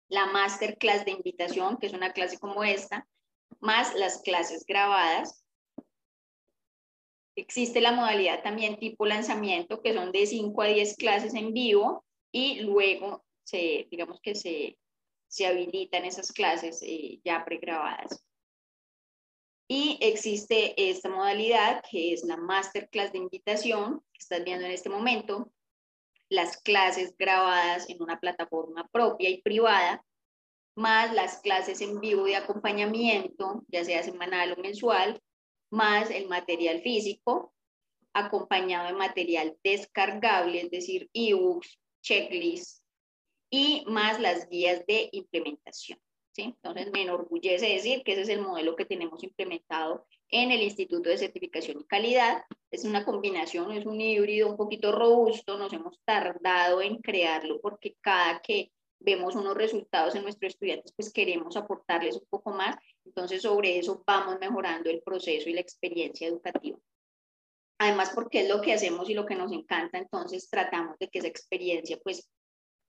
La 0.09 0.25
masterclass 0.25 1.05
de 1.05 1.11
invitación, 1.11 1.77
que 1.77 1.85
es 1.85 1.93
una 1.93 2.11
clase 2.11 2.39
como 2.39 2.63
esta, 2.63 3.07
más 3.59 3.93
las 3.93 4.23
clases 4.23 4.65
grabadas. 4.65 5.45
Existe 7.35 7.81
la 7.81 7.91
modalidad 7.91 8.41
también 8.41 8.79
tipo 8.79 9.05
lanzamiento, 9.05 9.83
que 9.83 9.93
son 9.93 10.11
de 10.11 10.25
5 10.25 10.59
a 10.59 10.67
10 10.67 10.95
clases 10.97 11.35
en 11.35 11.53
vivo 11.53 12.03
y 12.31 12.61
luego 12.61 13.23
se, 13.43 13.87
digamos 13.91 14.19
que 14.21 14.33
se, 14.33 14.79
se 15.27 15.45
habilitan 15.45 16.03
esas 16.03 16.31
clases 16.31 16.81
eh, 16.81 17.19
ya 17.23 17.45
pregrabadas. 17.45 18.25
Y 19.67 19.97
existe 20.01 20.89
esta 20.89 21.09
modalidad 21.09 21.81
que 21.89 22.13
es 22.13 22.23
la 22.23 22.37
masterclass 22.37 23.11
de 23.11 23.17
invitación 23.17 24.01
que 24.13 24.19
estás 24.19 24.43
viendo 24.43 24.65
en 24.65 24.71
este 24.71 24.89
momento, 24.89 25.51
las 26.29 26.61
clases 26.61 27.15
grabadas 27.17 27.89
en 27.89 28.01
una 28.01 28.19
plataforma 28.19 28.87
propia 28.91 29.29
y 29.29 29.41
privada, 29.41 30.03
más 30.75 31.13
las 31.13 31.39
clases 31.39 31.81
en 31.81 31.99
vivo 31.99 32.25
de 32.25 32.35
acompañamiento, 32.35 33.63
ya 33.67 33.83
sea 33.83 34.03
semanal 34.03 34.53
o 34.53 34.61
mensual, 34.61 35.21
más 35.71 36.11
el 36.11 36.27
material 36.27 36.81
físico, 36.81 37.53
acompañado 38.13 38.87
de 38.87 38.93
material 38.93 39.57
descargable, 39.63 40.61
es 40.61 40.71
decir, 40.71 41.09
ebooks, 41.13 41.79
checklists, 42.01 42.83
y 43.49 43.83
más 43.87 44.19
las 44.19 44.47
guías 44.49 44.85
de 44.85 45.09
implementación. 45.11 45.99
¿Sí? 46.35 46.43
Entonces, 46.43 46.91
me 46.91 47.03
enorgullece 47.03 47.67
decir 47.67 48.03
que 48.03 48.11
ese 48.11 48.21
es 48.21 48.29
el 48.29 48.41
modelo 48.41 48.75
que 48.75 48.85
tenemos 48.85 49.23
implementado 49.23 50.05
en 50.29 50.51
el 50.51 50.61
Instituto 50.61 51.09
de 51.09 51.17
Certificación 51.17 51.79
y 51.79 51.85
Calidad. 51.85 52.43
Es 52.69 52.83
una 52.83 53.05
combinación, 53.05 53.71
es 53.71 53.85
un 53.85 54.01
híbrido 54.01 54.49
un 54.49 54.57
poquito 54.57 54.91
robusto, 54.91 55.57
nos 55.57 55.71
hemos 55.71 55.97
tardado 56.03 56.81
en 56.81 56.97
crearlo 56.97 57.61
porque 57.61 57.95
cada 58.01 58.41
que 58.41 58.71
vemos 58.99 59.35
unos 59.35 59.55
resultados 59.55 60.15
en 60.15 60.23
nuestros 60.23 60.53
estudiantes, 60.53 60.91
pues 60.93 61.13
queremos 61.13 61.55
aportarles 61.55 62.17
un 62.17 62.25
poco 62.29 62.51
más. 62.51 62.75
Entonces, 63.05 63.41
sobre 63.41 63.79
eso 63.79 64.03
vamos 64.05 64.37
mejorando 64.39 64.89
el 64.89 65.01
proceso 65.01 65.49
y 65.49 65.53
la 65.53 65.61
experiencia 65.61 66.27
educativa. 66.27 66.77
Además, 67.77 68.11
porque 68.13 68.41
es 68.41 68.49
lo 68.49 68.61
que 68.61 68.73
hacemos 68.73 69.09
y 69.09 69.13
lo 69.13 69.25
que 69.25 69.35
nos 69.35 69.51
encanta, 69.51 69.97
entonces 69.97 70.49
tratamos 70.49 70.97
de 70.97 71.09
que 71.09 71.19
esa 71.19 71.27
experiencia 71.27 71.97
pues 72.03 72.29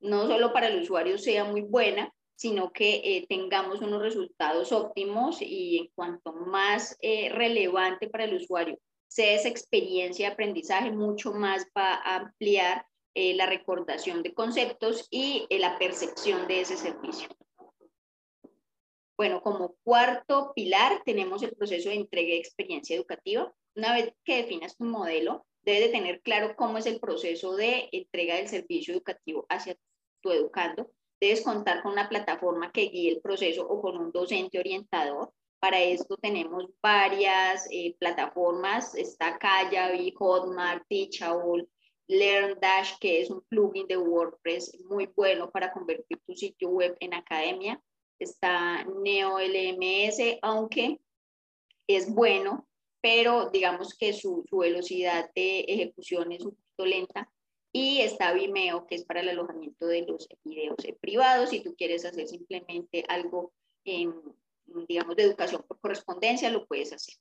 no 0.00 0.26
solo 0.26 0.52
para 0.52 0.68
el 0.68 0.80
usuario 0.80 1.18
sea 1.18 1.44
muy 1.44 1.62
buena, 1.62 2.12
sino 2.36 2.72
que 2.72 2.96
eh, 3.02 3.26
tengamos 3.28 3.80
unos 3.80 4.00
resultados 4.00 4.70
óptimos 4.70 5.40
y 5.40 5.78
en 5.78 5.88
cuanto 5.94 6.32
más 6.32 6.96
eh, 7.00 7.30
relevante 7.30 8.08
para 8.08 8.24
el 8.24 8.34
usuario 8.34 8.78
sea 9.08 9.34
esa 9.34 9.48
experiencia 9.48 10.28
de 10.28 10.32
aprendizaje, 10.34 10.90
mucho 10.90 11.32
más 11.32 11.66
va 11.76 11.94
a 11.94 12.16
ampliar 12.16 12.86
eh, 13.14 13.34
la 13.34 13.46
recordación 13.46 14.22
de 14.22 14.34
conceptos 14.34 15.06
y 15.10 15.46
la 15.50 15.78
percepción 15.78 16.46
de 16.48 16.60
ese 16.60 16.76
servicio. 16.76 17.28
Bueno, 19.16 19.40
como 19.40 19.76
cuarto 19.82 20.52
pilar 20.54 21.00
tenemos 21.06 21.42
el 21.42 21.56
proceso 21.56 21.88
de 21.88 21.94
entrega 21.94 22.32
de 22.32 22.38
experiencia 22.38 22.94
educativa. 22.94 23.50
Una 23.74 23.94
vez 23.94 24.12
que 24.24 24.36
definas 24.36 24.76
tu 24.76 24.84
modelo, 24.84 25.46
debes 25.62 25.84
de 25.84 25.88
tener 25.88 26.20
claro 26.20 26.54
cómo 26.54 26.76
es 26.76 26.84
el 26.84 27.00
proceso 27.00 27.56
de 27.56 27.88
entrega 27.92 28.36
del 28.36 28.48
servicio 28.48 28.92
educativo 28.92 29.46
hacia 29.48 29.78
tu 30.20 30.30
educando. 30.30 30.90
Debes 31.20 31.42
contar 31.42 31.82
con 31.82 31.92
una 31.92 32.08
plataforma 32.08 32.70
que 32.72 32.88
guíe 32.88 33.12
el 33.12 33.20
proceso 33.20 33.66
o 33.66 33.80
con 33.80 33.96
un 33.96 34.12
docente 34.12 34.58
orientador. 34.58 35.32
Para 35.58 35.80
esto 35.80 36.16
tenemos 36.18 36.66
varias 36.82 37.66
eh, 37.70 37.96
plataformas, 37.98 38.94
está 38.94 39.38
Kajabi, 39.38 40.12
Hotmart, 40.18 40.84
Teachable, 40.88 41.66
LearnDash, 42.08 42.98
que 43.00 43.22
es 43.22 43.30
un 43.30 43.42
plugin 43.48 43.86
de 43.86 43.96
WordPress 43.96 44.78
muy 44.84 45.06
bueno 45.06 45.50
para 45.50 45.72
convertir 45.72 46.20
tu 46.26 46.34
sitio 46.34 46.68
web 46.68 46.96
en 47.00 47.14
academia. 47.14 47.80
Está 48.18 48.84
NeoLMS, 48.84 50.38
aunque 50.42 51.00
es 51.86 52.12
bueno, 52.12 52.66
pero 53.00 53.50
digamos 53.50 53.96
que 53.96 54.12
su, 54.12 54.44
velocidad 54.50 55.30
de 55.34 55.60
ejecución 55.60 56.32
es 56.32 56.44
un 56.44 56.56
poquito 56.56 56.86
lenta. 56.86 57.32
Y 57.78 58.00
está 58.00 58.32
Vimeo, 58.32 58.86
que 58.86 58.94
es 58.94 59.04
para 59.04 59.20
el 59.20 59.28
alojamiento 59.28 59.86
de 59.86 60.00
los 60.06 60.26
videos 60.44 60.76
privados. 60.98 61.50
Si 61.50 61.60
tú 61.60 61.74
quieres 61.76 62.06
hacer 62.06 62.26
simplemente 62.26 63.04
algo, 63.06 63.52
digamos, 63.84 65.14
de 65.14 65.22
educación 65.22 65.62
por 65.68 65.78
correspondencia, 65.78 66.48
lo 66.48 66.66
puedes 66.66 66.94
hacer. 66.94 67.16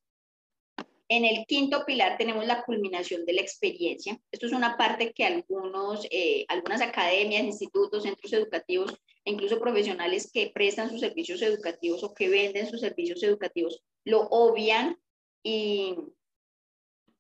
En 1.10 1.26
el 1.26 1.46
quinto 1.46 1.84
pilar 1.86 2.18
tenemos 2.18 2.48
la 2.48 2.64
culminación 2.64 3.26
de 3.26 3.34
la 3.34 3.42
experiencia. 3.42 4.18
Esto 4.32 4.46
es 4.46 4.54
una 4.54 4.78
parte 4.78 5.12
que 5.12 5.26
algunos, 5.26 6.08
eh, 6.10 6.46
algunas 6.48 6.80
academias, 6.80 7.44
institutos, 7.44 8.04
centros 8.04 8.32
educativos 8.32 8.98
e 9.26 9.32
incluso 9.32 9.60
profesionales 9.60 10.32
que 10.32 10.52
prestan 10.56 10.90
sus 10.90 11.02
servicios 11.02 11.42
educativos 11.42 12.02
o 12.02 12.14
que 12.14 12.30
venden 12.30 12.70
sus 12.70 12.80
servicios 12.80 13.22
educativos 13.24 13.84
lo 14.06 14.22
obvian 14.30 14.98
y 15.44 15.96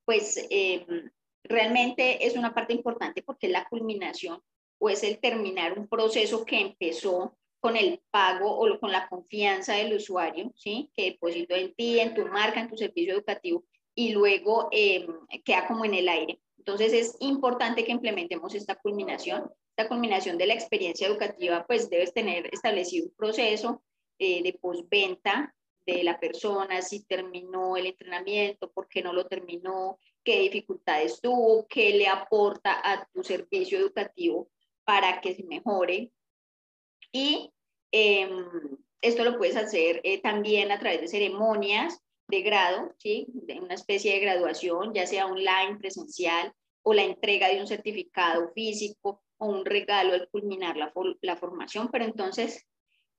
pues 0.05 0.39
em, 0.49 1.11
realmente 1.47 2.25
es 2.25 2.35
una 2.35 2.53
parte 2.53 2.73
importante 2.73 3.21
porque 3.23 3.47
es 3.47 3.53
la 3.53 3.67
culminación 3.67 4.41
o 4.79 4.89
es 4.89 5.03
el 5.03 5.19
terminar 5.19 5.77
un 5.77 5.87
proceso 5.87 6.45
que 6.45 6.59
empezó 6.59 7.37
con 7.59 7.75
el 7.75 8.01
pago 8.11 8.59
o 8.59 8.79
con 8.79 8.91
la 8.91 9.07
confianza 9.07 9.73
del 9.73 9.95
usuario, 9.95 10.51
¿sí? 10.55 10.91
que 10.93 11.05
depositó 11.05 11.55
en 11.55 11.73
ti, 11.73 11.99
en 11.99 12.13
tu 12.13 12.25
marca, 12.27 12.59
en 12.59 12.69
tu 12.69 12.77
servicio 12.77 13.13
educativo 13.13 13.63
y 13.95 14.11
luego 14.11 14.69
em, 14.71 15.07
queda 15.43 15.67
como 15.67 15.85
en 15.85 15.95
el 15.95 16.09
aire. 16.09 16.39
Entonces 16.57 16.93
es 16.93 17.17
importante 17.21 17.83
que 17.83 17.91
implementemos 17.91 18.53
esta 18.53 18.75
culminación. 18.75 19.51
Esta 19.75 19.89
culminación 19.89 20.37
de 20.37 20.47
la 20.47 20.53
experiencia 20.53 21.07
educativa, 21.07 21.65
pues 21.65 21.89
debes 21.89 22.13
tener 22.13 22.47
establecido 22.53 23.07
un 23.07 23.15
proceso 23.15 23.83
eh, 24.19 24.43
de 24.43 24.53
postventa 24.53 25.53
de 25.85 26.03
la 26.03 26.19
persona, 26.19 26.81
si 26.81 27.03
terminó 27.05 27.77
el 27.77 27.87
entrenamiento, 27.87 28.71
por 28.71 28.87
qué 28.87 29.01
no 29.01 29.13
lo 29.13 29.25
terminó, 29.25 29.99
qué 30.25 30.39
dificultades 30.41 31.21
tuvo, 31.21 31.65
qué 31.67 31.91
le 31.91 32.07
aporta 32.07 32.81
a 32.83 33.07
tu 33.13 33.23
servicio 33.23 33.77
educativo 33.77 34.49
para 34.83 35.21
que 35.21 35.35
se 35.35 35.43
mejore. 35.43 36.11
Y 37.11 37.53
em, 37.91 38.45
esto 39.01 39.23
lo 39.23 39.37
puedes 39.37 39.55
hacer 39.55 40.01
eh, 40.03 40.21
también 40.21 40.71
a 40.71 40.79
través 40.79 40.99
de 40.99 41.07
ceremonias 41.07 42.01
de 42.27 42.41
grado, 42.41 42.93
¿sí? 42.97 43.27
de 43.29 43.59
una 43.59 43.75
especie 43.75 44.13
de 44.13 44.19
graduación, 44.19 44.93
ya 44.93 45.05
sea 45.05 45.27
online, 45.27 45.77
presencial, 45.79 46.51
o 46.81 46.93
la 46.93 47.03
entrega 47.03 47.47
de 47.49 47.61
un 47.61 47.67
certificado 47.67 48.51
físico 48.53 49.23
o 49.37 49.47
un 49.47 49.65
regalo 49.65 50.13
al 50.13 50.27
culminar 50.29 50.75
la, 50.75 50.91
la 51.21 51.37
formación, 51.37 51.89
pero 51.91 52.05
entonces 52.05 52.65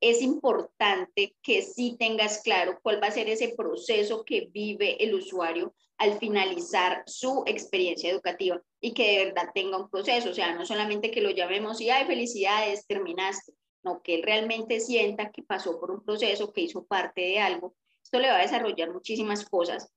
es 0.00 0.22
importante 0.22 1.34
que 1.42 1.62
sí 1.62 1.96
tengas 1.98 2.42
claro 2.42 2.78
cuál 2.82 3.02
va 3.02 3.08
a 3.08 3.12
ser 3.12 3.28
ese 3.28 3.54
proceso 3.56 4.24
que 4.24 4.48
vive 4.52 5.02
el 5.02 5.14
usuario 5.14 5.74
al 5.98 6.18
finalizar 6.18 7.02
su 7.06 7.42
experiencia 7.46 8.10
educativa 8.10 8.60
y 8.80 8.92
que 8.92 9.18
de 9.18 9.24
verdad 9.26 9.50
tenga 9.54 9.78
un 9.78 9.88
proceso, 9.88 10.30
o 10.30 10.34
sea, 10.34 10.54
no 10.54 10.66
solamente 10.66 11.10
que 11.10 11.22
lo 11.22 11.30
llamemos 11.30 11.80
y, 11.80 11.88
ay, 11.88 12.06
felicidades, 12.06 12.86
terminaste, 12.86 13.54
no, 13.82 14.02
que 14.02 14.16
él 14.16 14.22
realmente 14.22 14.80
sienta 14.80 15.30
que 15.30 15.42
pasó 15.42 15.80
por 15.80 15.90
un 15.90 16.04
proceso, 16.04 16.52
que 16.52 16.62
hizo 16.62 16.84
parte 16.84 17.22
de 17.22 17.38
algo. 17.38 17.74
Esto 18.02 18.18
le 18.18 18.28
va 18.28 18.36
a 18.36 18.42
desarrollar 18.42 18.92
muchísimas 18.92 19.48
cosas 19.48 19.90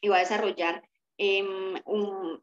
y 0.00 0.08
va 0.08 0.16
a 0.16 0.20
desarrollar 0.20 0.82
em, 1.18 1.74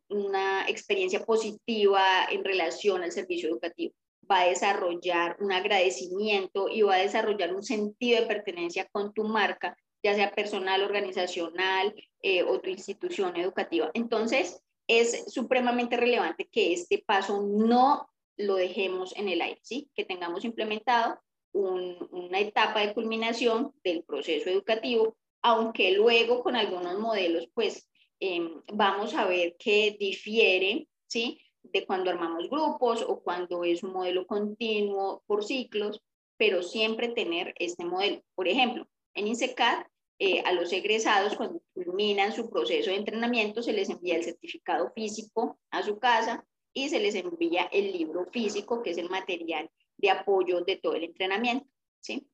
una 0.10 0.68
experiencia 0.68 1.26
positiva 1.26 2.26
en 2.30 2.44
relación 2.44 3.02
al 3.02 3.12
servicio 3.12 3.50
educativo 3.50 3.96
va 4.30 4.42
a 4.42 4.48
desarrollar 4.48 5.38
un 5.40 5.52
agradecimiento 5.52 6.70
y 6.70 6.82
va 6.82 6.96
a 6.96 7.00
desarrollar 7.00 7.54
un 7.54 7.64
sentido 7.64 8.22
de 8.22 8.28
pertenencia 8.28 8.88
con 8.92 9.14
tu 9.14 9.24
marca, 9.24 9.78
ya 10.04 10.14
sea 10.16 10.32
personal, 10.32 10.84
organizacional 10.84 11.94
eh, 12.22 12.44
o 12.44 12.60
tu 12.60 12.70
institución 12.70 13.36
educativa. 13.38 13.92
Entonces, 13.94 14.62
es 14.88 15.32
supremamente 15.32 15.98
relevante 15.98 16.48
que 16.52 16.74
este 16.74 17.04
paso 17.06 17.42
no 17.42 18.08
lo 18.38 18.56
dejemos 18.56 19.16
en 19.16 19.30
el 19.30 19.42
aire, 19.42 19.60
¿sí? 19.64 19.90
que 19.96 20.06
tengamos 20.06 20.44
implementado 20.44 21.20
una 21.54 22.40
etapa 22.40 22.80
de 22.80 22.96
culminación 22.96 23.74
del 23.84 24.04
proceso 24.04 24.50
educativo, 24.50 25.16
aunque 25.44 25.92
luego 25.92 26.42
con 26.42 26.56
algunos 26.56 26.98
modelos, 26.98 27.48
pues 27.54 27.88
em, 28.20 28.62
vamos 28.74 29.14
a 29.14 29.26
ver 29.26 29.56
que 29.60 29.96
difiere, 30.00 30.88
¿sí? 31.06 31.40
De 31.64 31.86
cuando 31.86 32.12
armamos 32.12 32.50
grupos 32.50 33.04
o 33.08 33.22
cuando 33.22 33.64
es 33.64 33.84
un 33.84 33.94
modelo 33.94 34.28
continuo 34.28 35.24
por 35.26 35.44
ciclos, 35.44 36.02
pero 36.38 36.62
siempre 36.62 37.10
tener 37.10 37.54
este 37.58 37.86
modelo. 37.86 38.22
Por 38.36 38.48
ejemplo, 38.48 38.88
en 39.16 39.28
INSECAD, 39.28 39.86
eh, 40.20 40.42
a 40.46 40.52
los 40.52 40.72
egresados, 40.72 41.36
cuando 41.36 41.62
culminan 41.74 42.34
su 42.34 42.50
proceso 42.50 42.90
de 42.92 42.98
entrenamiento, 42.98 43.64
se 43.64 43.74
les 43.74 43.90
envía 43.90 44.16
el 44.16 44.24
certificado 44.24 44.92
físico 44.94 45.60
a 45.72 45.84
su 45.84 46.00
casa 46.00 46.46
y 46.74 46.90
se 46.90 47.00
les 47.00 47.16
envía 47.16 47.64
el 47.72 47.92
libro 47.92 48.26
físico, 48.32 48.82
que 48.82 48.92
es 48.92 48.98
el 48.98 49.10
material 49.10 49.70
de 49.98 50.10
apoyo 50.10 50.62
de 50.62 50.78
todo 50.78 50.96
el 50.96 51.04
entrenamiento, 51.04 51.68
¿sí? 52.00 52.28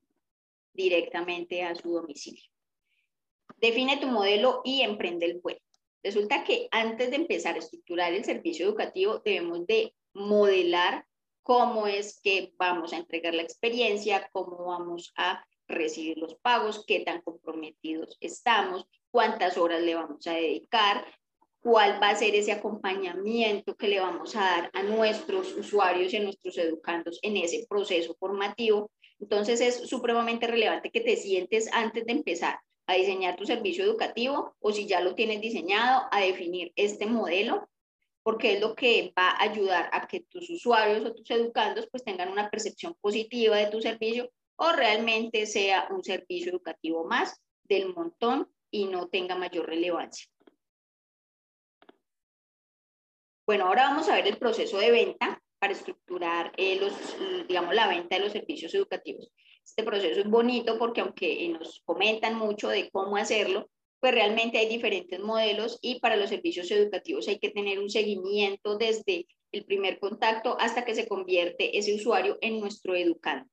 Directamente 0.72 1.62
a 1.62 1.74
su 1.74 1.92
domicilio. 1.92 2.50
Define 3.58 3.98
tu 3.98 4.06
modelo 4.06 4.62
y 4.64 4.82
emprende 4.82 5.26
el 5.26 5.40
vuelo. 5.40 5.60
Resulta 6.02 6.44
que 6.44 6.68
antes 6.70 7.10
de 7.10 7.16
empezar 7.16 7.56
a 7.56 7.58
estructurar 7.58 8.12
el 8.12 8.24
servicio 8.24 8.66
educativo, 8.66 9.20
debemos 9.24 9.66
de 9.66 9.94
modelar 10.14 11.04
cómo 11.42 11.86
es 11.86 12.20
que 12.22 12.52
vamos 12.58 12.92
a 12.92 12.98
entregar 12.98 13.34
la 13.34 13.42
experiencia, 13.42 14.28
cómo 14.32 14.66
vamos 14.66 15.12
a 15.16 15.44
recibir 15.68 16.18
los 16.18 16.34
pagos, 16.36 16.84
qué 16.86 17.00
tan 17.00 17.22
comprometidos 17.22 18.16
estamos, 18.20 18.86
cuántas 19.10 19.56
horas 19.56 19.82
le 19.82 19.94
vamos 19.94 20.26
a 20.26 20.32
dedicar, 20.32 21.06
cuál 21.60 22.02
va 22.02 22.10
a 22.10 22.16
ser 22.16 22.34
ese 22.34 22.52
acompañamiento 22.52 23.76
que 23.76 23.88
le 23.88 24.00
vamos 24.00 24.34
a 24.36 24.40
dar 24.40 24.70
a 24.72 24.82
nuestros 24.82 25.54
usuarios 25.54 26.12
y 26.12 26.16
a 26.16 26.22
nuestros 26.22 26.56
educandos 26.58 27.18
en 27.22 27.36
ese 27.36 27.66
proceso 27.68 28.16
formativo. 28.18 28.90
Entonces 29.18 29.60
es 29.60 29.88
supremamente 29.88 30.46
relevante 30.46 30.90
que 30.90 31.02
te 31.02 31.16
sientes 31.16 31.68
antes 31.72 32.06
de 32.06 32.12
empezar 32.12 32.58
a 32.86 32.94
diseñar 32.94 33.36
tu 33.36 33.46
servicio 33.46 33.84
educativo 33.84 34.56
o 34.60 34.72
si 34.72 34.86
ya 34.86 35.00
lo 35.00 35.14
tienes 35.14 35.40
diseñado, 35.40 36.08
a 36.10 36.20
definir 36.20 36.72
este 36.76 37.06
modelo, 37.06 37.68
porque 38.22 38.54
es 38.54 38.60
lo 38.60 38.74
que 38.74 39.12
va 39.16 39.30
a 39.30 39.42
ayudar 39.42 39.88
a 39.92 40.06
que 40.06 40.20
tus 40.20 40.50
usuarios 40.50 41.04
o 41.04 41.14
tus 41.14 41.30
educandos 41.30 41.88
pues 41.90 42.04
tengan 42.04 42.30
una 42.30 42.50
percepción 42.50 42.94
positiva 43.00 43.56
de 43.56 43.70
tu 43.70 43.80
servicio 43.80 44.30
o 44.56 44.72
realmente 44.72 45.46
sea 45.46 45.88
un 45.90 46.04
servicio 46.04 46.50
educativo 46.50 47.04
más 47.04 47.40
del 47.64 47.94
montón 47.94 48.52
y 48.70 48.86
no 48.86 49.08
tenga 49.08 49.34
mayor 49.34 49.66
relevancia. 49.66 50.26
Bueno, 53.46 53.66
ahora 53.66 53.84
vamos 53.84 54.08
a 54.08 54.14
ver 54.14 54.26
el 54.28 54.38
proceso 54.38 54.78
de 54.78 54.90
venta 54.90 55.42
para 55.58 55.72
estructurar 55.72 56.52
eh, 56.56 56.78
los, 56.78 56.92
digamos, 57.48 57.74
la 57.74 57.88
venta 57.88 58.16
de 58.16 58.22
los 58.22 58.32
servicios 58.32 58.74
educativos. 58.74 59.32
Este 59.70 59.84
proceso 59.84 60.20
es 60.20 60.28
bonito 60.28 60.78
porque 60.78 61.00
aunque 61.00 61.48
nos 61.48 61.80
comentan 61.84 62.34
mucho 62.34 62.68
de 62.68 62.90
cómo 62.90 63.16
hacerlo, 63.16 63.70
pues 64.00 64.12
realmente 64.12 64.58
hay 64.58 64.68
diferentes 64.68 65.20
modelos 65.20 65.78
y 65.80 66.00
para 66.00 66.16
los 66.16 66.28
servicios 66.28 66.68
educativos 66.72 67.28
hay 67.28 67.38
que 67.38 67.50
tener 67.50 67.78
un 67.78 67.88
seguimiento 67.88 68.76
desde 68.76 69.28
el 69.52 69.64
primer 69.64 70.00
contacto 70.00 70.56
hasta 70.58 70.84
que 70.84 70.96
se 70.96 71.06
convierte 71.06 71.78
ese 71.78 71.94
usuario 71.94 72.36
en 72.40 72.58
nuestro 72.58 72.96
educante. 72.96 73.48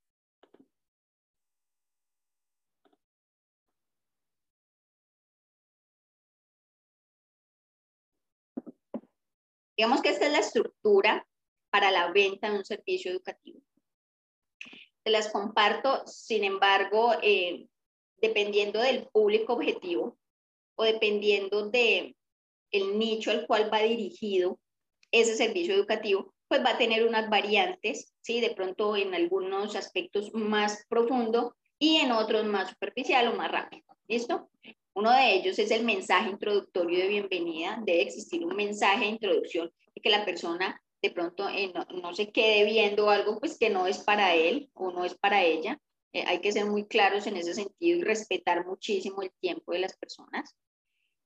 Digamos 9.77 10.01
que 10.01 10.09
esta 10.09 10.25
es 10.25 10.31
la 10.31 10.39
estructura 10.39 11.27
para 11.69 11.91
la 11.91 12.11
venta 12.11 12.49
de 12.49 12.57
un 12.57 12.65
servicio 12.65 13.11
educativo. 13.11 13.66
Te 15.07 15.13
las 15.13 15.31
comparto, 15.31 16.05
sin 16.05 16.43
embargo, 16.43 17.13
eh, 17.23 17.67
dependiendo 18.21 18.81
del 18.81 19.07
público 19.07 19.53
objetivo 19.53 20.17
o 20.75 20.83
dependiendo 20.83 21.69
de 21.69 22.13
el 22.71 22.99
nicho 22.99 23.31
al 23.31 23.47
cual 23.47 23.73
va 23.73 23.83
dirigido 23.83 24.59
ese 25.09 25.37
servicio 25.37 25.73
educativo, 25.73 26.33
pues 26.49 26.61
va 26.61 26.71
a 26.71 26.77
tener 26.77 27.07
unas 27.07 27.29
variantes, 27.29 28.13
¿sí? 28.19 28.41
De 28.41 28.53
pronto 28.53 28.97
en 28.97 29.15
algunos 29.15 29.77
aspectos 29.77 30.33
más 30.33 30.85
profundo 30.89 31.55
y 31.79 31.99
en 31.99 32.11
otros 32.11 32.43
más 32.43 32.71
superficial 32.71 33.29
o 33.29 33.33
más 33.37 33.49
rápido. 33.49 33.85
¿Listo? 34.09 34.49
Uno 34.93 35.13
de 35.13 35.35
ellos 35.35 35.57
es 35.57 35.71
el 35.71 35.85
mensaje 35.85 36.31
introductorio 36.31 36.99
de 36.99 37.07
bienvenida. 37.07 37.81
Debe 37.85 38.01
existir 38.01 38.43
un 38.43 38.57
mensaje 38.57 39.05
de 39.05 39.11
introducción 39.11 39.71
y 39.95 40.01
que 40.01 40.09
la 40.09 40.25
persona 40.25 40.81
de 41.01 41.11
pronto 41.11 41.47
eh, 41.49 41.73
no, 42.01 42.13
se 42.13 42.31
quede 42.31 42.65
viendo 42.65 43.09
algo 43.09 43.39
pues 43.39 43.57
que 43.57 43.69
no 43.69 43.87
es 43.87 43.99
para 43.99 44.35
él 44.35 44.69
o 44.73 44.91
no 44.91 45.05
es 45.05 45.15
para 45.15 45.43
ella. 45.43 45.79
Eh, 46.13 46.23
hay 46.27 46.39
que 46.39 46.51
ser 46.51 46.65
muy 46.65 46.87
claros 46.87 47.27
en 47.27 47.37
ese 47.37 47.53
sentido 47.53 47.99
y 47.99 48.03
respetar 48.03 48.65
muchísimo 48.65 49.21
el 49.21 49.31
tiempo 49.39 49.73
de 49.73 49.79
las 49.79 49.95
personas. 49.97 50.55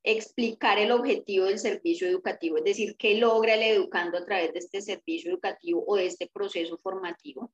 Explicar 0.03 0.79
el 0.79 0.91
objetivo 0.91 1.45
del 1.45 1.59
servicio 1.59 2.07
educativo, 2.07 2.57
es 2.57 2.63
decir, 2.63 2.95
qué 2.97 3.15
logra 3.15 3.53
el 3.53 3.61
educando 3.61 4.17
a 4.17 4.25
través 4.25 4.51
de 4.53 4.59
este 4.59 4.81
servicio 4.81 5.31
educativo 5.31 5.83
o 5.87 5.95
de 5.95 6.07
este 6.07 6.27
proceso 6.27 6.77
formativo 6.79 7.51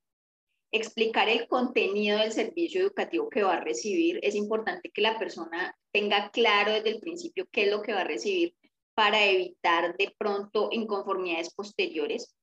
explicar 0.72 1.30
el 1.30 1.48
contenido 1.48 2.20
del 2.20 2.32
servicio 2.32 2.82
educativo 2.82 3.30
que 3.30 3.44
va 3.44 3.56
a 3.56 3.64
recibir. 3.64 4.20
Es 4.22 4.36
importante 4.36 4.92
que 4.92 5.02
la 5.02 5.18
persona 5.18 5.76
tenga 5.92 6.30
claro 6.32 6.74
desde 6.74 6.90
el 6.90 7.00
principio 7.00 7.48
qué 7.52 7.64
es 7.64 7.72
lo 7.72 7.82
que 7.82 7.94
va 7.94 8.02
a 8.02 8.08
recibir 8.08 8.54
para 8.98 9.24
evitar 9.24 9.96
de 9.96 10.12
pronto 10.18 10.70
inconformidades 10.72 11.54
posteriores. 11.54 12.36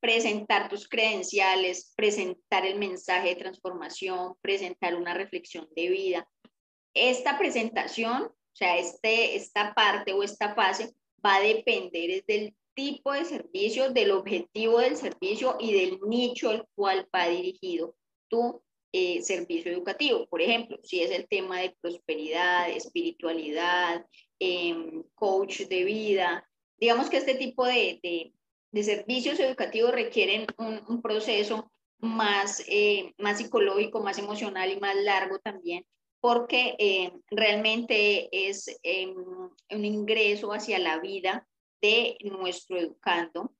Presentar 0.00 0.70
tus 0.70 0.88
credenciales, 0.88 1.92
presentar 1.94 2.64
el 2.64 2.78
mensaje 2.78 3.28
de 3.28 3.36
transformación, 3.36 4.36
presentar 4.40 4.94
una 4.94 5.12
reflexión 5.12 5.68
de 5.76 5.90
vida. 5.90 6.30
Esta 6.94 7.36
presentación, 7.36 8.22
o 8.22 8.56
sea, 8.56 8.78
este, 8.78 9.36
esta 9.36 9.74
parte 9.74 10.14
o 10.14 10.22
esta 10.22 10.54
fase 10.54 10.94
va 11.22 11.36
a 11.36 11.42
depender 11.42 12.24
del 12.24 12.56
tipo 12.72 13.12
de 13.12 13.26
servicio, 13.26 13.90
del 13.90 14.12
objetivo 14.12 14.78
del 14.78 14.96
servicio 14.96 15.58
y 15.60 15.74
del 15.74 16.00
nicho 16.06 16.48
al 16.48 16.66
cual 16.74 17.06
va 17.14 17.28
dirigido 17.28 17.94
tu 18.28 18.62
eh, 18.98 19.22
servicio 19.22 19.70
educativo. 19.70 20.26
Por 20.26 20.40
ejemplo, 20.40 20.78
si 20.82 21.02
es 21.02 21.10
el 21.10 21.28
tema 21.28 21.60
de 21.60 21.76
prosperidad, 21.82 22.70
espiritualidad, 22.70 24.06
em, 24.38 25.02
coach 25.14 25.60
de 25.68 25.84
vida, 25.84 26.48
digamos 26.78 27.10
que 27.10 27.18
este 27.18 27.34
tipo 27.34 27.66
de, 27.66 28.00
de, 28.02 28.82
servicios 28.82 29.38
educativos 29.38 29.92
requieren 29.92 30.46
un, 30.56 31.02
proceso 31.02 31.70
más, 31.98 32.64
eh, 32.68 33.12
más 33.18 33.36
psicológico, 33.36 34.00
más 34.00 34.18
emocional 34.18 34.70
y 34.70 34.80
más 34.80 34.96
largo 34.96 35.40
también, 35.40 35.84
porque 36.18 36.74
eh, 36.78 37.12
realmente 37.30 38.30
es 38.32 38.66
em, 38.82 39.14
un 39.14 39.84
ingreso 39.84 40.54
hacia 40.54 40.78
la 40.78 41.00
vida 41.00 41.46
de 41.82 42.16
nuestro 42.22 42.78
educando 42.78 43.52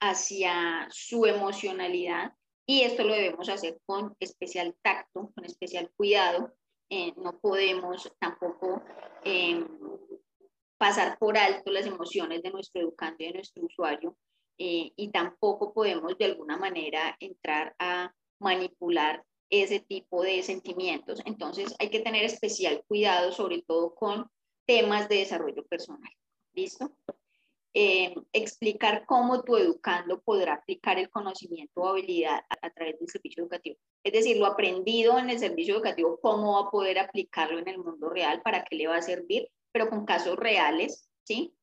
hacia 0.00 0.86
su 0.90 1.24
emocionalidad 1.24 2.34
y 2.70 2.82
esto 2.82 3.02
lo 3.02 3.14
debemos 3.14 3.48
hacer 3.48 3.80
con 3.84 4.14
especial 4.20 4.76
tacto, 4.80 5.32
con 5.34 5.44
especial 5.44 5.90
cuidado. 5.96 6.54
Eh, 6.88 7.12
no 7.16 7.36
podemos 7.40 8.08
tampoco 8.20 8.80
em, 9.24 9.66
pasar 10.78 11.18
por 11.18 11.36
alto 11.36 11.72
las 11.72 11.86
emociones 11.86 12.44
de 12.44 12.50
nuestro 12.52 12.80
educando 12.80 13.16
y 13.18 13.26
de 13.26 13.32
nuestro 13.32 13.64
usuario 13.64 14.16
eh, 14.56 14.92
y 14.94 15.10
tampoco 15.10 15.74
podemos 15.74 16.16
de 16.16 16.26
alguna 16.26 16.56
manera 16.58 17.16
entrar 17.18 17.74
a 17.80 18.14
manipular 18.38 19.24
ese 19.50 19.80
tipo 19.80 20.22
de 20.22 20.40
sentimientos. 20.44 21.20
Entonces 21.24 21.74
hay 21.80 21.90
que 21.90 21.98
tener 21.98 22.24
especial 22.24 22.84
cuidado, 22.86 23.32
sobre 23.32 23.62
todo 23.62 23.96
con 23.96 24.30
temas 24.64 25.08
de 25.08 25.16
desarrollo 25.16 25.66
personal. 25.66 26.12
¿Listo? 26.52 26.92
Eh, 27.72 28.14
explicar 28.32 29.04
cómo 29.06 29.44
tu 29.44 29.56
educando 29.56 30.20
podrá 30.22 30.54
aplicar 30.54 30.98
el 30.98 31.08
conocimiento 31.08 31.80
o 31.80 31.88
habilidad 31.88 32.40
a, 32.48 32.70
través 32.70 32.98
del 32.98 33.08
servicio 33.08 33.44
educativo. 33.44 33.76
Es 34.02 34.12
decir, 34.12 34.38
lo 34.38 34.46
aprendido 34.46 35.16
en 35.20 35.30
el 35.30 35.38
servicio 35.38 35.76
educativo, 35.76 36.18
cómo 36.20 36.60
va 36.60 36.66
a 36.66 36.70
poder 36.72 36.98
aplicarlo 36.98 37.60
en 37.60 37.68
el 37.68 37.78
mundo 37.78 38.08
real, 38.10 38.42
para 38.42 38.64
qué 38.64 38.74
le 38.74 38.88
va 38.88 38.96
a 38.96 39.02
servir, 39.02 39.48
pero 39.70 39.88
con 39.88 40.04
casos 40.04 40.36
reales, 40.36 41.08
¿sí? 41.24 41.54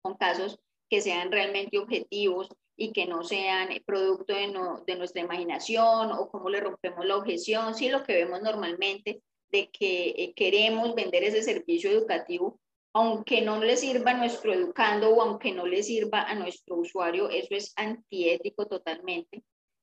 Con 0.00 0.16
casos 0.16 0.58
que 0.88 1.02
sean 1.02 1.30
realmente 1.30 1.78
objetivos 1.78 2.48
y 2.74 2.92
que 2.92 3.06
no 3.06 3.22
sean 3.22 3.68
producto 3.84 4.32
de, 4.34 4.50
de 4.86 4.96
nuestra 4.96 5.20
imaginación 5.20 6.12
o 6.12 6.30
cómo 6.30 6.48
le 6.48 6.60
rompemos 6.60 7.04
la 7.04 7.18
objeción, 7.18 7.74
sí, 7.74 7.90
lo 7.90 8.02
que 8.02 8.14
vemos 8.14 8.40
normalmente 8.40 9.22
de 9.52 9.70
que 9.70 10.08
eh, 10.16 10.32
queremos 10.34 10.94
vender 10.94 11.22
ese 11.22 11.42
servicio 11.42 11.90
educativo 11.90 12.60
aunque 12.94 13.42
no 13.42 13.58
le 13.62 13.76
sirva 13.76 14.12
a 14.12 14.16
nuestro 14.16 14.52
educando 14.54 15.10
o 15.10 15.22
aunque 15.22 15.52
no 15.52 15.66
le 15.66 15.82
sirva 15.82 16.22
a 16.22 16.34
nuestro 16.34 16.76
usuario, 16.76 17.28
eso 17.28 17.54
es 17.54 17.72
antiético 17.76 18.66
totalmente. 18.66 19.42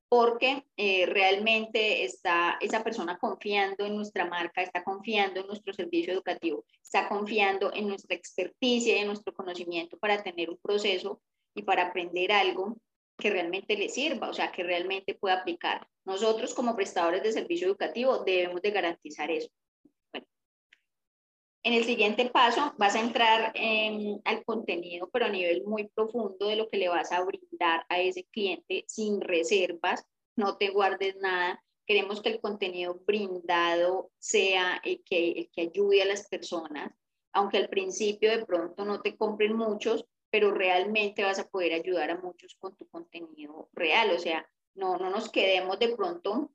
porque 0.09 0.65
eh, 0.75 1.05
realmente 1.05 2.03
está 2.03 2.57
esa 2.59 2.83
persona 2.83 3.17
confiando 3.17 3.85
en 3.85 3.95
nuestra 3.95 4.25
marca, 4.25 4.61
está 4.61 4.83
confiando 4.83 5.39
en 5.39 5.47
nuestro 5.47 5.73
servicio 5.73 6.11
educativo, 6.13 6.65
está 6.83 7.07
confiando 7.07 7.71
en 7.73 7.87
nuestra 7.87 8.15
experticia 8.17 8.99
en 8.99 9.07
nuestro 9.07 9.33
conocimiento 9.33 9.97
para 9.97 10.21
tener 10.21 10.49
un 10.49 10.57
proceso 10.57 11.21
y 11.55 11.63
para 11.63 11.83
aprender 11.87 12.31
algo 12.33 12.77
que 13.17 13.29
realmente 13.29 13.77
le 13.77 13.87
sirva, 13.87 14.29
o 14.29 14.33
sea, 14.33 14.51
que 14.51 14.63
realmente 14.63 15.15
pueda 15.15 15.35
aplicar. 15.35 15.87
Nosotros 16.05 16.53
como 16.53 16.75
prestadores 16.75 17.23
de 17.23 17.31
servicio 17.31 17.67
educativo 17.67 18.23
debemos 18.25 18.61
de 18.61 18.71
garantizar 18.71 19.31
eso. 19.31 19.49
En 21.63 21.73
el 21.73 21.83
siguiente 21.83 22.29
paso 22.29 22.73
vas 22.77 22.95
a 22.95 22.99
entrar 22.99 23.53
al 24.25 24.45
contenido, 24.45 25.09
pero 25.11 25.25
a 25.25 25.29
nivel 25.29 25.63
muy 25.63 25.87
profundo 25.89 26.47
de 26.47 26.55
lo 26.55 26.67
que 26.67 26.77
le 26.77 26.89
vas 26.89 27.11
a 27.11 27.23
brindar 27.23 27.85
a 27.87 27.99
ese 27.99 28.23
cliente 28.25 28.83
sin 28.87 29.21
reservas, 29.21 30.03
no 30.35 30.57
te 30.57 30.69
guardes 30.69 31.17
nada. 31.17 31.63
Queremos 31.85 32.21
que 32.21 32.29
el 32.29 32.41
contenido 32.41 32.95
brindado 33.05 34.09
sea 34.17 34.81
el 34.83 35.03
que, 35.03 35.31
el 35.31 35.51
que 35.51 35.61
ayude 35.61 36.01
a 36.01 36.05
las 36.05 36.27
personas, 36.27 36.91
aunque 37.31 37.57
al 37.57 37.69
principio 37.69 38.31
de 38.31 38.45
pronto 38.45 38.83
no 38.83 39.01
te 39.01 39.15
compren 39.15 39.55
muchos, 39.55 40.05
pero 40.31 40.51
realmente 40.51 41.23
vas 41.23 41.37
a 41.37 41.47
poder 41.47 41.73
ayudar 41.73 42.09
a 42.09 42.17
muchos 42.17 42.55
con 42.55 42.75
tu 42.75 42.87
contenido 42.87 43.69
real. 43.73 44.09
O 44.15 44.19
sea, 44.19 44.49
no, 44.73 44.97
no 44.97 45.11
nos 45.11 45.29
quedemos 45.29 45.77
de 45.77 45.95
pronto 45.95 46.51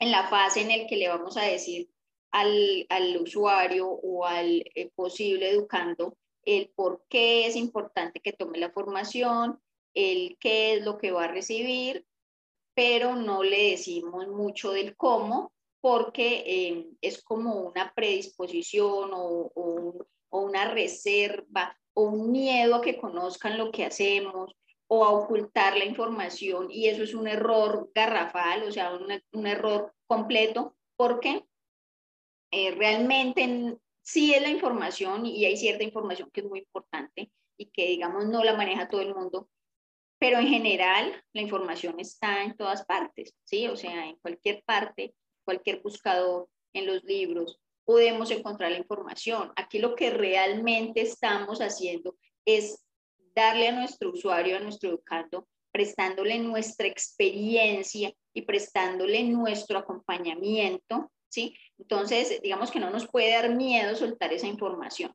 en 0.00 0.10
la 0.10 0.28
fase 0.28 0.60
en 0.60 0.68
la 0.68 0.86
que 0.86 0.96
le 0.96 1.08
vamos 1.08 1.38
a 1.38 1.44
decir 1.44 1.88
al, 2.30 2.86
al 2.88 3.16
usuario 3.16 3.88
o 3.88 4.24
al 4.26 4.64
eh, 4.74 4.90
posible 4.94 5.50
educando 5.50 6.16
el 6.44 6.70
por 6.74 7.04
qué 7.08 7.46
es 7.46 7.56
importante 7.56 8.20
que 8.20 8.32
tome 8.32 8.58
la 8.58 8.70
formación, 8.70 9.60
el 9.94 10.36
qué 10.40 10.74
es 10.74 10.84
lo 10.84 10.98
que 10.98 11.10
va 11.10 11.24
a 11.24 11.32
recibir, 11.32 12.06
pero 12.74 13.16
no 13.16 13.42
le 13.42 13.70
decimos 13.70 14.28
mucho 14.28 14.72
del 14.72 14.96
cómo, 14.96 15.52
porque 15.80 16.44
eh, 16.46 16.86
es 17.00 17.22
como 17.22 17.54
una 17.54 17.92
predisposición 17.94 19.10
o, 19.12 19.50
o, 19.54 20.06
una 20.30 20.70
reserva 20.70 21.76
o 21.94 22.02
un 22.02 22.30
miedo 22.30 22.76
a 22.76 22.80
que 22.80 22.98
conozcan 22.98 23.58
lo 23.58 23.70
que 23.70 23.84
hacemos 23.84 24.54
o 24.86 25.04
a 25.04 25.10
ocultar 25.10 25.76
la 25.76 25.84
información 25.84 26.68
y 26.70 26.86
eso 26.86 27.02
es 27.02 27.14
un 27.14 27.28
error 27.28 27.90
garrafal, 27.94 28.62
o 28.62 28.72
sea, 28.72 28.94
un, 28.94 29.08
un 29.32 29.46
error 29.46 29.92
completo, 30.06 30.76
porque 30.96 31.44
eh, 32.50 32.70
realmente 32.72 33.76
sí 34.02 34.34
es 34.34 34.42
la 34.42 34.48
información 34.48 35.26
y 35.26 35.44
hay 35.44 35.56
cierta 35.56 35.84
información 35.84 36.30
que 36.32 36.40
es 36.40 36.46
muy 36.46 36.60
importante 36.60 37.30
y 37.58 37.66
que, 37.66 37.86
digamos, 37.86 38.26
no 38.26 38.44
la 38.44 38.56
maneja 38.56 38.88
todo 38.88 39.02
el 39.02 39.14
mundo, 39.14 39.48
pero 40.18 40.38
en 40.38 40.48
general 40.48 41.22
la 41.32 41.42
información 41.42 42.00
está 42.00 42.42
en 42.42 42.56
todas 42.56 42.84
partes, 42.84 43.34
¿sí? 43.44 43.68
O 43.68 43.76
sea, 43.76 44.06
en 44.06 44.16
cualquier 44.16 44.62
parte, 44.64 45.14
cualquier 45.44 45.80
buscador, 45.82 46.48
en 46.74 46.86
los 46.86 47.02
libros, 47.04 47.58
podemos 47.84 48.30
encontrar 48.30 48.70
la 48.70 48.78
información. 48.78 49.52
Aquí 49.56 49.78
lo 49.78 49.94
que 49.94 50.10
realmente 50.10 51.00
estamos 51.00 51.60
haciendo 51.60 52.16
es 52.44 52.84
darle 53.34 53.68
a 53.68 53.72
nuestro 53.72 54.10
usuario, 54.10 54.56
a 54.56 54.60
nuestro 54.60 54.90
educando, 54.90 55.48
prestándole 55.72 56.38
nuestra 56.38 56.86
experiencia 56.86 58.12
y 58.34 58.42
prestándole 58.42 59.24
nuestro 59.24 59.78
acompañamiento 59.78 61.10
¿sí? 61.28 61.56
Entonces, 61.78 62.40
digamos 62.42 62.70
que 62.70 62.80
no 62.80 62.90
nos 62.90 63.06
puede 63.06 63.32
dar 63.32 63.54
miedo 63.54 63.94
soltar 63.96 64.32
esa 64.32 64.46
información. 64.46 65.14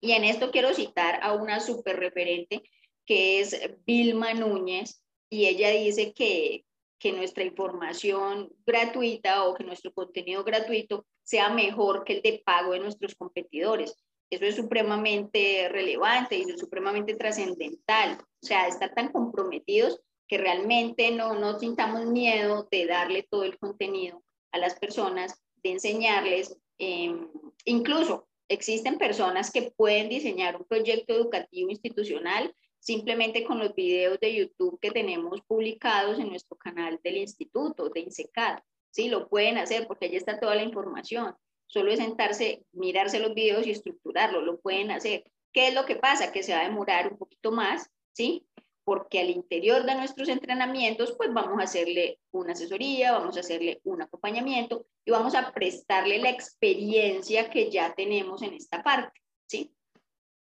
Y 0.00 0.12
en 0.12 0.24
esto 0.24 0.50
quiero 0.50 0.74
citar 0.74 1.20
a 1.22 1.34
una 1.34 1.60
super 1.60 1.98
referente 1.98 2.62
que 3.04 3.40
es 3.40 3.58
Vilma 3.86 4.34
Núñez, 4.34 5.02
y 5.30 5.46
ella 5.46 5.70
dice 5.70 6.12
que, 6.12 6.66
que 6.98 7.12
nuestra 7.12 7.42
información 7.42 8.50
gratuita 8.66 9.44
o 9.44 9.54
que 9.54 9.64
nuestro 9.64 9.92
contenido 9.92 10.44
gratuito 10.44 11.06
sea 11.22 11.48
mejor 11.48 12.04
que 12.04 12.14
el 12.14 12.22
de 12.22 12.42
pago 12.44 12.72
de 12.72 12.80
nuestros 12.80 13.14
competidores. 13.14 13.94
Eso 14.30 14.44
es 14.44 14.56
supremamente 14.56 15.68
relevante 15.70 16.36
y 16.36 16.42
es 16.42 16.60
supremamente 16.60 17.14
trascendental. 17.14 18.18
O 18.42 18.46
sea, 18.46 18.68
estar 18.68 18.94
tan 18.94 19.10
comprometidos 19.10 20.00
que 20.26 20.36
realmente 20.36 21.10
no, 21.10 21.34
no 21.34 21.58
sintamos 21.58 22.06
miedo 22.06 22.68
de 22.70 22.86
darle 22.86 23.26
todo 23.30 23.44
el 23.44 23.58
contenido 23.58 24.22
a 24.52 24.58
las 24.58 24.78
personas, 24.78 25.40
de 25.62 25.70
enseñarles, 25.70 26.56
em, 26.78 27.28
incluso 27.64 28.28
existen 28.48 28.98
personas 28.98 29.50
que 29.50 29.72
pueden 29.76 30.08
diseñar 30.08 30.56
un 30.56 30.64
proyecto 30.64 31.14
educativo 31.14 31.70
institucional 31.70 32.54
simplemente 32.80 33.44
con 33.44 33.58
los 33.58 33.74
videos 33.74 34.18
de 34.20 34.34
YouTube 34.34 34.78
que 34.80 34.90
tenemos 34.90 35.40
publicados 35.42 36.18
en 36.18 36.28
nuestro 36.28 36.56
canal 36.56 36.98
del 37.02 37.18
instituto, 37.18 37.90
de 37.90 38.00
INSECAD. 38.00 38.60
Sí, 38.90 39.08
lo 39.08 39.28
pueden 39.28 39.58
hacer 39.58 39.86
porque 39.86 40.06
allí 40.06 40.16
está 40.16 40.40
toda 40.40 40.54
la 40.54 40.62
información. 40.62 41.34
Solo 41.66 41.92
es 41.92 41.98
sentarse, 41.98 42.64
mirarse 42.72 43.18
los 43.18 43.34
videos 43.34 43.66
y 43.66 43.72
estructurarlo, 43.72 44.40
lo 44.40 44.58
pueden 44.60 44.90
hacer. 44.90 45.24
¿Qué 45.52 45.68
es 45.68 45.74
lo 45.74 45.84
que 45.84 45.96
pasa? 45.96 46.32
Que 46.32 46.42
se 46.42 46.52
va 46.52 46.60
a 46.60 46.68
demorar 46.68 47.12
un 47.12 47.18
poquito 47.18 47.52
más, 47.52 47.90
¿sí? 48.12 48.46
Porque 48.88 49.20
al 49.20 49.28
interior 49.28 49.84
de 49.84 49.94
nuestros 49.96 50.30
entrenamientos, 50.30 51.12
pues 51.18 51.30
vamos 51.30 51.60
a 51.60 51.64
hacerle 51.64 52.20
una 52.30 52.54
asesoría, 52.54 53.12
vamos 53.12 53.36
a 53.36 53.40
hacerle 53.40 53.82
un 53.84 54.00
acompañamiento 54.00 54.86
y 55.04 55.10
vamos 55.10 55.34
a 55.34 55.52
prestarle 55.52 56.16
la 56.16 56.30
experiencia 56.30 57.50
que 57.50 57.70
ya 57.70 57.94
tenemos 57.94 58.40
en 58.40 58.54
esta 58.54 58.82
parte, 58.82 59.20
¿sí? 59.46 59.74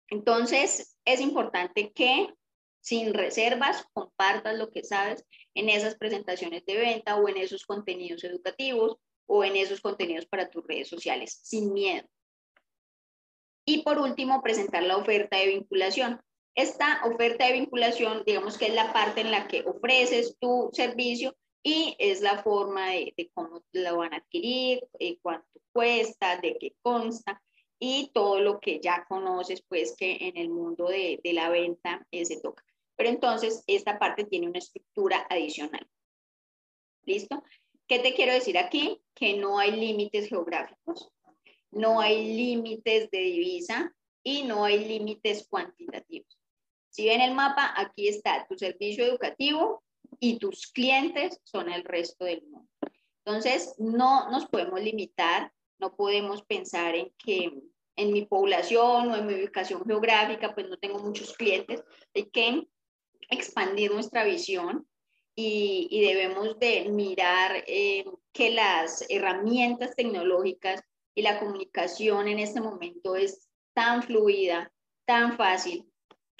Entonces, 0.08 0.96
es 1.04 1.20
importante 1.20 1.92
que 1.92 2.32
sin 2.80 3.12
reservas 3.12 3.84
compartas 3.92 4.56
lo 4.56 4.70
que 4.70 4.82
sabes 4.82 5.26
en 5.52 5.68
esas 5.68 5.96
presentaciones 5.96 6.64
de 6.64 6.78
venta 6.78 7.16
o 7.16 7.28
en 7.28 7.36
esos 7.36 7.66
contenidos 7.66 8.24
educativos 8.24 8.96
o 9.26 9.44
en 9.44 9.56
esos 9.56 9.82
contenidos 9.82 10.24
para 10.24 10.48
tus 10.48 10.66
redes 10.66 10.88
sociales, 10.88 11.38
sin 11.42 11.74
miedo. 11.74 12.08
Y 13.66 13.82
por 13.82 13.98
último, 13.98 14.40
presentar 14.40 14.84
la 14.84 14.96
oferta 14.96 15.36
de 15.36 15.48
vinculación. 15.48 16.18
Esta 16.54 17.00
oferta 17.04 17.46
de 17.46 17.54
vinculación, 17.54 18.24
digamos 18.26 18.58
que 18.58 18.66
es 18.66 18.74
la 18.74 18.92
parte 18.92 19.22
en 19.22 19.30
la 19.30 19.48
que 19.48 19.62
ofreces 19.66 20.36
tu 20.38 20.68
servicio 20.72 21.34
y 21.62 21.96
es 21.98 22.20
la 22.20 22.42
forma 22.42 22.90
de, 22.90 23.30
cómo 23.32 23.62
lo 23.72 23.96
van 23.98 24.12
a 24.12 24.18
adquirir, 24.18 24.86
eh, 24.98 25.18
cuánto 25.22 25.60
cuesta, 25.72 26.36
de 26.38 26.58
qué 26.58 26.74
consta 26.82 27.42
y 27.78 28.10
todo 28.12 28.40
lo 28.40 28.60
que 28.60 28.80
ya 28.80 29.06
conoces, 29.08 29.62
pues 29.62 29.96
que 29.96 30.18
en 30.20 30.36
el 30.36 30.50
mundo 30.50 30.88
de, 30.88 31.20
la 31.24 31.48
venta 31.48 32.06
eh, 32.10 32.24
se 32.26 32.40
toca. 32.40 32.64
Pero 32.96 33.08
entonces 33.08 33.64
esta 33.66 33.98
parte 33.98 34.24
tiene 34.24 34.48
una 34.48 34.58
estructura 34.58 35.26
adicional. 35.30 35.88
¿Listo? 37.04 37.42
¿Qué 37.88 37.98
te 37.98 38.14
quiero 38.14 38.32
decir 38.32 38.58
aquí? 38.58 39.00
Que 39.14 39.36
no 39.36 39.58
hay 39.58 39.72
límites 39.72 40.28
geográficos, 40.28 41.10
no 41.70 42.00
hay 42.00 42.36
límites 42.36 43.10
de 43.10 43.18
divisa 43.18 43.94
y 44.22 44.42
no 44.42 44.64
hay 44.64 44.84
límites 44.84 45.48
cuantitativos. 45.48 46.41
Si 46.92 47.06
ven 47.06 47.22
el 47.22 47.34
mapa, 47.34 47.72
aquí 47.74 48.06
está 48.06 48.46
tu 48.46 48.56
servicio 48.56 49.04
educativo 49.04 49.82
y 50.20 50.38
tus 50.38 50.66
clientes 50.66 51.40
son 51.42 51.72
el 51.72 51.84
resto 51.84 52.26
del 52.26 52.42
mundo. 52.42 52.68
Entonces, 53.24 53.74
no 53.78 54.30
nos 54.30 54.46
podemos 54.46 54.78
limitar, 54.80 55.50
no 55.78 55.96
podemos 55.96 56.42
pensar 56.42 56.94
en 56.94 57.10
que 57.16 57.50
en 57.96 58.12
mi 58.12 58.26
población 58.26 59.10
o 59.10 59.16
en 59.16 59.26
mi 59.26 59.34
ubicación 59.34 59.84
geográfica, 59.86 60.54
pues 60.54 60.68
no 60.68 60.76
tengo 60.76 60.98
muchos 60.98 61.32
clientes. 61.32 61.82
Hay 62.14 62.26
que 62.26 62.68
expandir 63.30 63.90
nuestra 63.90 64.24
visión 64.24 64.86
y, 65.34 66.00
debemos 66.02 66.58
de 66.58 66.90
mirar 66.90 67.64
eh, 67.66 68.04
que 68.34 68.50
las 68.50 69.06
herramientas 69.08 69.96
tecnológicas 69.96 70.82
y 71.14 71.22
la 71.22 71.38
comunicación 71.38 72.28
en 72.28 72.38
este 72.38 72.60
momento 72.60 73.16
es 73.16 73.48
tan 73.72 74.02
fluida, 74.02 74.70
tan 75.06 75.38
fácil, 75.38 75.90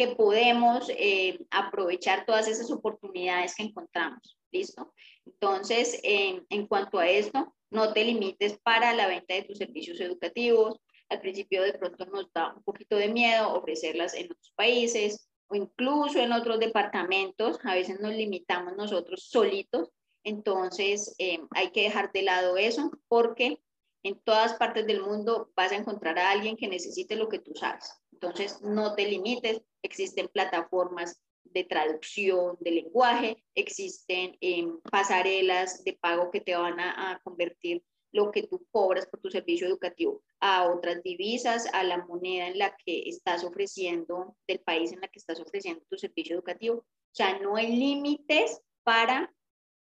que 0.07 0.17
podemos 0.17 0.91
eh, 0.91 1.39
aprovechar 1.51 2.27
todas 2.27 2.49
esas 2.49 2.71
oportunidades 2.71 3.55
que 3.55 3.65
encontramos. 3.65 4.39
¿Listo? 4.51 4.93
Entonces, 5.25 5.99
en 6.03 6.67
cuanto 6.67 6.99
a 6.99 7.09
esto, 7.09 7.55
no 7.73 7.95
te 7.95 8.05
limites 8.05 8.59
para 8.63 8.93
la 8.95 9.09
venta 9.09 9.35
de 9.35 9.45
tus 9.45 9.59
servicios 9.59 9.99
educativos. 10.01 10.77
Al 11.09 11.21
principio 11.21 11.63
de 11.63 11.73
pronto 11.73 12.05
nos 12.07 12.31
da 12.33 12.55
un 12.55 12.63
poquito 12.63 12.97
de 12.97 13.09
miedo 13.09 13.55
ofrecerlas 13.55 14.15
en 14.15 14.27
otros 14.27 14.53
países 14.55 15.29
o 15.49 15.57
incluso 15.57 16.19
en 16.19 16.33
otros 16.33 16.61
departamentos. 16.61 17.59
A 17.65 17.75
veces 17.75 17.99
nos 18.01 18.13
limitamos 18.13 18.77
nosotros 18.77 19.27
solitos. 19.31 19.89
Entonces, 20.23 21.15
eh, 21.19 21.41
hay 21.51 21.71
que 21.71 21.85
dejar 21.85 22.13
de 22.13 22.23
lado 22.23 22.59
eso 22.59 22.91
porque 23.09 23.59
en 24.03 24.21
todas 24.21 24.55
partes 24.55 24.87
del 24.87 25.01
mundo 25.01 25.51
vas 25.57 25.73
a 25.73 25.77
encontrar 25.77 26.19
a 26.19 26.31
alguien 26.31 26.57
que 26.57 26.69
necesite 26.69 27.17
lo 27.17 27.29
que 27.29 27.39
tú 27.39 27.55
sabes. 27.55 28.02
Entonces, 28.23 28.63
no 28.63 28.95
te 28.95 29.05
limites, 29.09 29.63
existen 29.83 30.29
plataformas 30.29 31.21
de 31.43 31.65
traducción 31.65 32.57
de 32.61 32.71
lenguaje, 32.71 33.45
existen 33.57 34.37
em, 34.41 34.81
pasarelas 34.83 35.83
de 35.83 35.95
pago 35.95 36.31
que 36.31 36.41
te 36.41 36.55
van 36.55 36.79
a, 36.79 37.21
convertir 37.25 37.83
lo 38.13 38.31
que 38.31 38.45
tú 38.45 38.65
cobras 38.71 39.07
por 39.07 39.21
tu 39.21 39.31
servicio 39.31 39.67
educativo 39.67 40.23
a 40.39 40.71
otras 40.71 41.03
divisas, 41.03 41.67
a 41.73 41.83
la 41.83 42.05
moneda 42.05 42.47
en 42.47 42.59
la 42.59 42.77
que 42.85 43.09
estás 43.09 43.43
ofreciendo, 43.43 44.37
del 44.47 44.61
país 44.61 44.93
en 44.93 45.01
la 45.01 45.09
que 45.09 45.19
estás 45.19 45.41
ofreciendo 45.41 45.83
tu 45.89 45.97
servicio 45.97 46.37
educativo. 46.37 46.77
O 46.77 47.15
sea, 47.15 47.41
no 47.41 47.57
hay 47.57 47.75
límites 47.75 48.61
para 48.85 49.35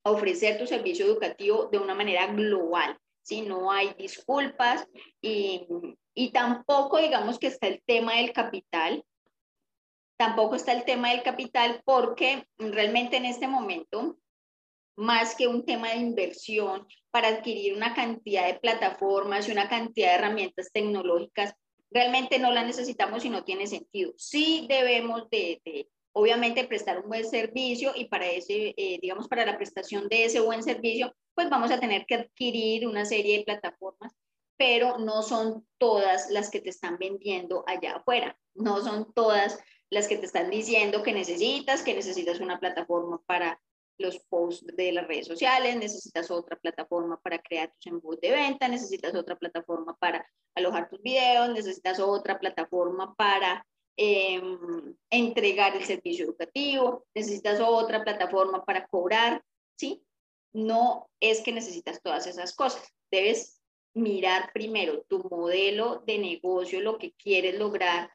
ofrecer 0.03 0.59
tu 0.59 0.67
servicio 0.67 1.05
educativo 1.05 1.67
de 1.71 1.79
una 1.79 1.95
manera 1.95 2.27
global, 2.27 2.99
¿sí? 3.29 3.43
No 3.43 3.71
hay 3.71 3.93
disculpas 3.93 4.87
y, 5.21 5.67
y 6.15 6.31
tampoco 6.31 6.97
digamos 6.97 7.37
que 7.37 7.47
está 7.47 7.67
el 7.67 7.81
tema 7.85 8.15
del 8.15 8.33
capital, 8.33 9.05
tampoco 10.17 10.55
está 10.55 10.73
el 10.73 10.83
tema 10.83 11.11
del 11.11 11.21
capital 11.21 11.81
porque 11.85 12.45
realmente 12.57 13.17
en 13.17 13.25
este 13.25 13.47
momento, 13.47 14.17
más 14.97 15.35
que 15.35 15.47
un 15.47 15.63
tema 15.63 15.91
de 15.91 15.97
inversión 15.97 16.87
para 17.11 17.29
adquirir 17.29 17.73
una 17.73 17.93
cantidad 17.93 18.47
de 18.47 18.59
plataformas 18.59 19.47
y 19.47 19.51
una 19.51 19.69
cantidad 19.69 20.09
de 20.09 20.15
herramientas 20.15 20.71
tecnológicas, 20.73 21.53
realmente 21.91 22.39
no 22.39 22.51
la 22.51 22.63
necesitamos 22.63 23.23
y 23.25 23.29
no 23.29 23.43
tiene 23.43 23.67
sentido. 23.67 24.13
Sí 24.17 24.65
debemos 24.67 25.29
de, 25.29 25.87
obviamente 26.11 26.65
prestar 26.65 26.99
un 26.99 27.09
buen 27.09 27.25
servicio 27.25 27.93
y 27.95 28.05
para 28.05 28.27
ese, 28.27 28.73
eh, 28.75 28.99
digamos, 29.01 29.27
para 29.27 29.45
la 29.45 29.57
prestación 29.57 30.09
de 30.09 30.25
ese 30.25 30.39
buen 30.39 30.63
servicio, 30.63 31.15
pues 31.39 31.49
vamos 31.49 31.71
a 31.71 31.79
tener 31.79 32.05
que 32.05 32.15
adquirir 32.15 32.85
una 32.85 33.05
serie 33.05 33.37
de 33.37 33.45
plataformas, 33.45 34.13
pero 34.57 34.97
no 34.97 35.21
son 35.21 35.65
todas 35.77 36.29
las 36.29 36.49
que 36.49 36.59
te 36.59 36.67
están 36.69 36.97
vendiendo 36.97 37.63
allá 37.65 37.95
afuera, 37.95 38.37
no 38.55 38.81
son 38.83 39.13
todas 39.13 39.57
las 39.89 40.09
que 40.09 40.17
te 40.17 40.25
están 40.25 40.49
diciendo 40.49 41.01
que 41.01 41.13
necesitas, 41.13 41.81
que 41.81 41.93
necesitas 41.93 42.41
una 42.41 42.59
plataforma 42.59 43.21
para 43.25 43.57
los 43.97 44.19
posts 44.27 44.65
de 44.75 44.91
las 44.91 45.07
redes 45.07 45.27
sociales, 45.27 45.77
necesitas 45.77 46.29
otra 46.29 46.57
plataforma 46.57 47.17
para 47.21 47.39
crear 47.39 47.71
tus 47.71 47.87
embudos 47.87 48.19
de 48.19 48.31
venta, 48.31 48.67
necesitas 48.67 49.15
otra 49.15 49.37
plataforma 49.37 49.95
para 49.95 50.27
alojar 50.55 50.89
tus 50.89 51.01
videos, 51.01 51.53
necesitas 51.53 52.01
otra 52.01 52.37
plataforma 52.37 53.15
para 53.15 53.65
em, 53.95 54.93
entregar 55.09 55.73
el 55.77 55.85
servicio 55.85 56.25
educativo, 56.25 57.05
necesitas 57.15 57.61
otra 57.61 58.03
plataforma 58.03 58.65
para 58.65 58.85
cobrar, 58.87 59.41
¿sí? 59.77 60.03
No 60.53 61.09
es 61.19 61.41
que 61.41 61.51
necesitas 61.51 62.01
todas 62.01 62.27
esas 62.27 62.55
cosas, 62.55 62.83
debes 63.11 63.61
mirar 63.93 64.51
primero 64.53 65.03
tu 65.07 65.19
modelo 65.29 66.03
de 66.05 66.17
negocio, 66.17 66.81
lo 66.81 66.97
que 66.97 67.13
quieres 67.13 67.57
lograr, 67.57 68.09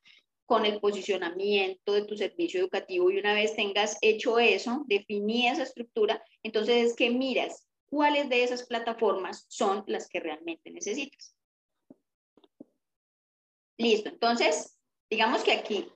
con 0.46 0.66
el 0.66 0.80
posicionamiento 0.80 1.92
de 1.92 2.04
tu 2.04 2.16
servicio 2.16 2.60
educativo 2.60 3.10
y 3.10 3.18
una 3.18 3.34
vez 3.34 3.56
tengas 3.56 3.96
hecho 4.02 4.38
eso, 4.38 4.84
definí 4.86 5.48
esa 5.48 5.62
estructura, 5.62 6.22
entonces 6.42 6.90
es 6.90 6.96
que 6.96 7.10
miras 7.10 7.66
cuáles 7.86 8.28
de 8.28 8.42
esas 8.42 8.66
plataformas 8.66 9.46
son 9.48 9.84
las 9.86 10.08
que 10.08 10.20
realmente 10.20 10.70
necesitas. 10.70 11.34
Listo, 13.78 14.10
entonces, 14.10 14.78
digamos 15.10 15.42
que 15.42 15.52
aquí 15.52 15.88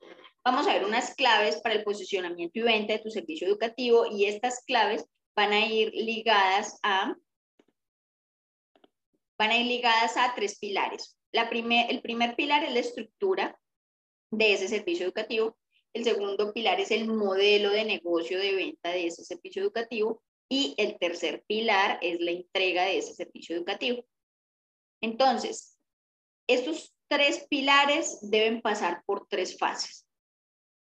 vamos 0.45 0.67
a 0.67 0.73
ver 0.73 0.85
unas 0.85 1.15
claves 1.15 1.61
para 1.61 1.75
el 1.75 1.85
posicionamiento 1.85 2.59
y 2.59 2.63
venta 2.63 2.95
de 2.95 3.01
tu 3.01 3.11
servicio 3.11 3.47
educativo 3.47 4.07
y 4.07 4.25
estas 4.25 4.65
claves 4.65 5.05
van 5.39 5.53
a 5.53 5.65
ir 5.65 5.93
ligadas 5.95 6.81
a 6.83 7.15
van 9.39 9.51
a 9.51 9.57
ir 9.57 9.67
ligadas 9.67 10.17
a 10.17 10.35
tres 10.35 10.59
pilares. 10.59 11.17
La 11.33 11.49
primer, 11.49 11.89
el 11.93 12.03
primer 12.03 12.35
pilar 12.35 12.65
es 12.65 12.73
la 12.73 12.81
estructura 12.81 13.61
de 14.33 14.55
ese 14.55 14.67
servicio 14.67 15.07
educativo. 15.07 15.57
El 15.95 16.03
segundo 16.03 16.53
pilar 16.53 16.81
es 16.81 16.91
el 16.91 17.07
modelo 17.07 17.71
de 17.71 17.85
negocio 17.85 18.41
de 18.41 18.53
venta 18.53 18.91
de 18.91 19.07
ese 19.07 19.25
servicio 19.25 19.63
educativo. 19.63 20.25
Y 20.51 20.75
el 20.77 20.99
tercer 20.99 21.45
pilar 21.47 22.01
es 22.03 22.21
la 22.21 22.33
entrega 22.33 22.87
de 22.87 22.99
ese 22.99 23.15
servicio 23.15 23.55
educativo. 23.55 24.05
Entonces, 25.01 25.79
estos 26.49 26.93
tres 27.07 27.47
pilares 27.49 28.19
deben 28.23 28.61
pasar 28.61 29.05
por 29.07 29.29
tres 29.29 29.57
fases. 29.57 30.05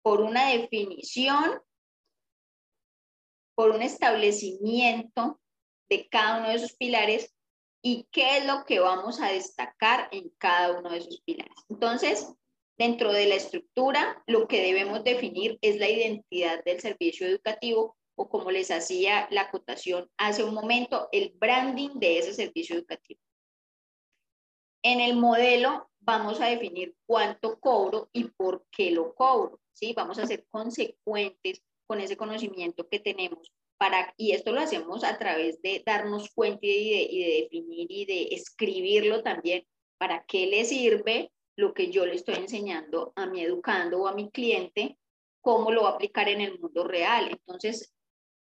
Por 0.01 0.19
una 0.19 0.49
definición, 0.49 1.61
por 3.55 3.71
un 3.71 3.81
establecimiento 3.81 5.39
de 5.89 6.07
cada 6.09 6.39
uno 6.39 6.49
de 6.49 6.55
esos 6.55 6.73
pilares 6.73 7.33
y 7.81 8.07
qué 8.11 8.37
es 8.37 8.45
lo 8.45 8.65
que 8.65 8.79
vamos 8.79 9.19
a 9.21 9.31
destacar 9.31 10.07
en 10.11 10.29
cada 10.37 10.79
uno 10.79 10.89
de 10.89 10.99
esos 10.99 11.21
pilares. 11.21 11.53
Entonces, 11.69 12.33
Dentro 12.77 13.13
de 13.13 13.27
la 13.27 13.35
estructura, 13.35 14.23
lo 14.25 14.47
que 14.47 14.61
debemos 14.61 15.03
definir 15.03 15.59
es 15.61 15.77
la 15.77 15.89
identidad 15.89 16.63
del 16.63 16.81
servicio 16.81 17.27
educativo 17.27 17.95
o 18.15 18.29
como 18.29 18.49
les 18.51 18.71
hacía 18.71 19.27
la 19.31 19.41
acotación 19.41 20.09
hace 20.17 20.43
un 20.43 20.55
momento, 20.55 21.07
el 21.11 21.33
branding 21.35 21.99
de 21.99 22.17
ese 22.17 22.33
servicio 22.33 22.75
educativo. 22.75 23.21
En 24.83 24.99
el 24.99 25.15
modelo 25.15 25.89
vamos 25.99 26.41
a 26.41 26.47
definir 26.47 26.95
cuánto 27.05 27.59
cobro 27.59 28.09
y 28.11 28.25
por 28.25 28.65
qué 28.71 28.91
lo 28.91 29.13
cobro, 29.13 29.59
¿sí? 29.71 29.93
Vamos 29.93 30.17
a 30.17 30.27
ser 30.27 30.45
consecuentes 30.49 31.61
con 31.93 32.01
ese 32.01 32.17
conocimiento 32.17 32.89
que 32.89 32.99
tenemos 32.99 33.53
para, 33.77 34.15
y 34.17 34.31
esto 34.31 34.51
lo 34.51 34.61
hacemos 34.61 35.03
a 35.03 35.19
través 35.19 35.61
de 35.61 35.83
darnos 35.85 36.31
cuenta 36.33 36.65
y 36.65 36.89
de, 36.89 37.41
definir 37.43 37.91
y 37.91 38.05
de 38.05 38.23
escribirlo 38.31 39.21
también, 39.21 39.63
para 39.99 40.25
qué 40.27 40.47
le 40.47 40.65
sirve, 40.65 41.31
lo 41.55 41.75
que 41.75 41.91
yo 41.91 42.07
le 42.07 42.15
estoy 42.15 42.33
enseñando 42.33 43.13
a 43.15 43.27
mi 43.27 43.41
educando 43.41 44.01
o 44.01 44.07
a 44.07 44.15
mi 44.15 44.31
cliente, 44.31 44.97
cómo 45.39 45.71
lo 45.71 45.83
va 45.83 45.89
a 45.89 45.93
aplicar 45.93 46.29
en 46.29 46.41
el 46.41 46.57
mundo 46.57 46.83
real. 46.83 47.29
Entonces, 47.29 47.93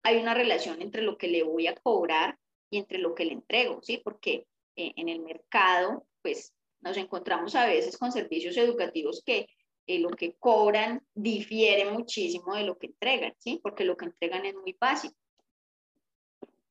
hay 0.03 0.19
una 0.19 0.35
relación 0.35 0.83
entre 0.83 1.01
lo 1.01 1.17
que 1.17 1.29
le 1.29 1.43
voy 1.43 1.69
a 1.69 1.75
cobrar 1.75 2.39
y 2.69 2.77
entre 2.77 2.99
lo 2.99 3.15
que 3.15 3.25
le 3.25 3.33
entrego, 3.33 3.81
¿sí? 3.83 3.97
Porque 3.97 4.47
eh, 4.77 4.93
en 4.97 5.09
el 5.09 5.21
mercado, 5.21 6.07
pues 6.21 6.53
nos 6.83 6.99
encontramos 6.99 7.55
a 7.55 7.67
veces 7.67 7.97
con 7.97 8.13
servicios 8.13 8.59
educativos 8.59 9.23
que 9.25 9.49
eh, 9.89 9.99
lo 9.99 10.11
que 10.11 10.35
cobran 10.35 11.03
difiere 11.15 11.91
muchísimo 11.91 12.55
de 12.55 12.65
lo 12.65 12.79
que 12.79 12.89
entregan, 12.89 13.35
¿sí? 13.39 13.59
Porque 13.63 13.85
lo 13.85 13.97
que 13.97 14.05
entregan 14.05 14.45
es 14.45 14.55
muy 14.55 14.77
básico. 14.79 15.17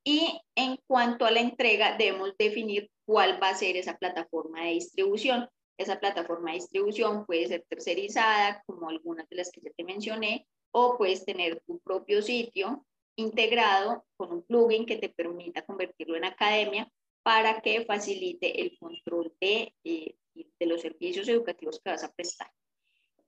Y 0.04 0.40
en 0.56 0.78
cuanto 0.88 1.26
a 1.26 1.32
la 1.32 1.42
entrega, 1.42 1.98
debemos 1.98 2.38
definir 2.38 2.92
cuál 3.06 3.42
va 3.42 3.50
a 3.50 3.56
ser 3.56 3.76
esa 3.76 3.98
plataforma 3.98 4.64
de 4.64 4.74
distribución. 4.74 5.50
Esa 5.78 6.00
plataforma 6.00 6.52
de 6.52 6.60
distribución 6.60 7.26
puede 7.26 7.48
ser 7.48 7.66
tercerizada, 7.68 8.64
como 8.68 8.88
algunas 8.88 9.28
de 9.30 9.36
las 9.38 9.52
que 9.52 9.62
ya 9.62 9.72
te 9.76 9.84
mencioné, 9.84 10.48
o 10.72 10.96
puedes 10.98 11.26
tener 11.26 11.62
tu 11.66 11.80
propio 11.80 12.22
sitio 12.22 12.86
integrado 13.16 14.06
con 14.16 14.32
un 14.32 14.44
plugin 14.44 14.86
que 14.86 14.98
te 14.98 15.10
permita 15.10 15.66
convertirlo 15.66 16.16
en 16.16 16.26
academia 16.26 16.90
para 17.24 17.62
que 17.62 17.84
facilite 17.84 18.62
el 18.62 18.78
control 18.78 19.34
de, 19.42 19.74
eh, 19.84 20.16
de 20.36 20.66
los 20.68 20.82
servicios 20.82 21.28
educativos 21.28 21.82
que 21.84 21.90
vas 21.90 22.04
a 22.04 22.14
prestar. 22.14 22.52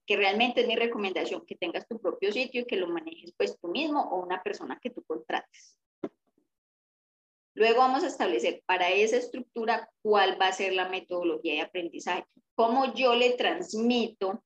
Que 0.10 0.18
realmente 0.18 0.62
es 0.62 0.68
mi 0.68 0.76
recomendación 0.76 1.46
que 1.46 1.56
tengas 1.56 1.88
tu 1.88 2.00
propio 2.00 2.32
sitio 2.32 2.62
y 2.62 2.66
que 2.66 2.78
lo 2.78 2.88
manejes 2.88 3.32
pues 3.38 3.60
tú 3.60 3.68
mismo 3.68 4.02
o 4.02 4.24
una 4.24 4.42
persona 4.42 4.80
que 4.82 4.90
tú 4.90 5.04
contrates. 5.04 5.78
Luego 7.54 7.78
vamos 7.78 8.04
a 8.04 8.08
establecer 8.08 8.64
para 8.66 8.90
esa 8.90 9.18
estructura 9.18 9.88
cuál 10.02 10.42
va 10.42 10.48
a 10.48 10.52
ser 10.52 10.74
la 10.74 10.90
metodología 10.90 11.54
de 11.54 11.62
aprendizaje, 11.62 12.26
cómo 12.56 12.92
yo 12.96 13.14
le 13.14 13.34
transmito 13.34 14.44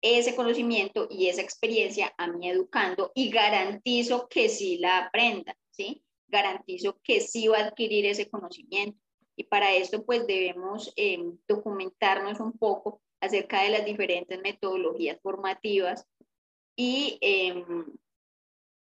ese 0.00 0.36
conocimiento 0.36 1.08
y 1.10 1.26
esa 1.26 1.42
experiencia 1.42 2.14
a 2.16 2.28
mi 2.28 2.48
educando 2.48 3.10
y 3.16 3.30
garantizo 3.30 4.28
que 4.28 4.48
sí 4.48 4.78
la 4.78 5.06
aprenda, 5.06 5.56
¿sí? 5.72 6.04
Garantizo 6.28 7.00
que 7.02 7.20
sí 7.20 7.48
va 7.48 7.58
a 7.58 7.64
adquirir 7.66 8.06
ese 8.06 8.30
conocimiento. 8.30 8.96
Y 9.34 9.42
para 9.42 9.74
esto 9.74 10.04
pues 10.04 10.24
debemos 10.24 10.92
eh, 10.94 11.18
documentarnos 11.48 12.38
un 12.38 12.52
poco 12.56 13.02
acerca 13.22 13.62
de 13.62 13.70
las 13.70 13.84
diferentes 13.86 14.38
metodologías 14.42 15.18
formativas 15.22 16.06
y 16.76 17.18
eh, 17.22 17.64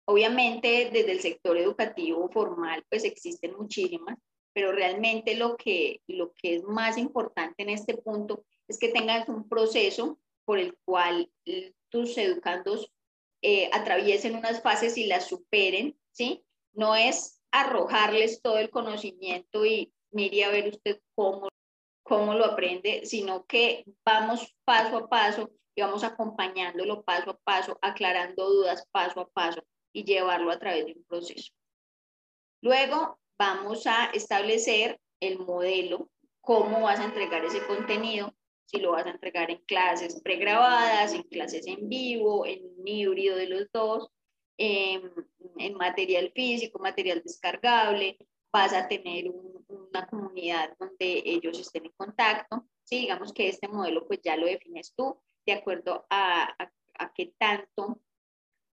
Obviamente, 0.10 0.90
desde 0.92 1.12
el 1.12 1.20
sector 1.20 1.56
educativo 1.56 2.28
formal, 2.32 2.84
pues 2.90 3.04
existen 3.04 3.56
muchísimas, 3.56 4.18
pero 4.54 4.72
realmente 4.72 5.36
lo 5.36 5.56
que, 5.56 6.02
lo 6.08 6.34
que 6.34 6.56
es 6.56 6.64
más 6.64 6.98
importante 6.98 7.62
en 7.62 7.70
este 7.70 7.96
punto 7.96 8.44
es 8.68 8.80
que 8.80 8.90
tengas 8.90 9.30
un 9.30 9.48
proceso 9.48 10.20
por 10.46 10.58
el 10.58 10.76
cual 10.84 11.32
tus 11.90 12.18
educandos 12.18 12.92
eh, 13.44 13.70
atraviesen 13.72 14.36
unas 14.36 14.64
fases 14.64 14.98
y 14.98 15.06
las 15.06 15.28
superen, 15.28 15.96
¿sí? 16.12 16.44
No 16.74 16.96
es 16.96 17.40
arrojarles 17.52 18.42
todo 18.42 18.58
el 18.58 18.72
conocimiento 18.72 19.64
y 19.64 19.94
mire 20.10 20.44
a 20.44 20.50
ver 20.50 20.70
usted 20.70 21.00
cómo, 21.14 21.50
cómo 22.10 22.34
lo 22.34 22.44
aprende, 22.44 23.06
sino 23.06 23.46
que 23.46 23.86
vamos 24.04 24.56
paso 24.66 24.98
a 24.98 25.08
paso 25.08 25.52
y 25.76 25.82
vamos 25.82 26.04
acompañándolo 26.04 27.04
paso 27.04 27.30
a 27.30 27.38
paso, 27.38 27.78
aclarando 27.84 28.50
dudas 28.50 28.86
paso 28.92 29.22
a 29.22 29.30
paso 29.30 29.64
y 29.94 30.04
llevarlo 30.04 30.52
a 30.52 30.58
través 30.58 30.88
de 30.88 30.94
un 30.94 31.04
proceso. 31.04 31.54
Luego 32.62 33.20
vamos 33.38 33.86
a 33.86 34.06
establecer 34.08 35.00
el 35.22 35.38
modelo, 35.38 36.10
cómo 36.42 36.82
vas 36.82 37.00
a 37.00 37.06
entregar 37.06 37.46
ese 37.46 37.66
contenido, 37.66 38.34
si 38.66 38.80
lo 38.80 38.92
vas 38.92 39.06
a 39.06 39.12
entregar 39.12 39.52
en 39.52 39.62
clases 39.66 40.20
pregrabadas, 40.22 41.14
en 41.14 41.24
clases 41.24 41.68
en 41.68 41.88
vivo, 41.90 42.46
en 42.46 42.62
un 42.78 42.88
híbrido 42.88 43.36
de 43.36 43.48
los 43.48 43.72
dos, 43.72 44.10
en, 44.58 45.14
material 45.78 46.32
físico, 46.36 46.80
material 46.80 47.22
descargable, 47.24 48.18
vas 48.52 48.74
a 48.74 48.88
tener 48.88 49.26
una 49.68 50.08
comunidad 50.08 50.76
donde 50.80 51.22
ellos 51.26 51.60
estén 51.60 51.86
en 51.86 51.92
contacto. 51.98 52.66
Sí, 52.84 53.00
digamos 53.02 53.34
que 53.34 53.48
este 53.50 53.68
modelo 53.68 54.08
pues 54.08 54.20
ya 54.24 54.36
lo 54.36 54.46
defines 54.48 54.94
tú 54.96 55.20
de 55.46 55.54
acuerdo 55.54 56.06
a, 56.10 56.44
a, 56.64 56.72
a 57.00 57.14
qué 57.14 57.34
tanto 57.38 58.02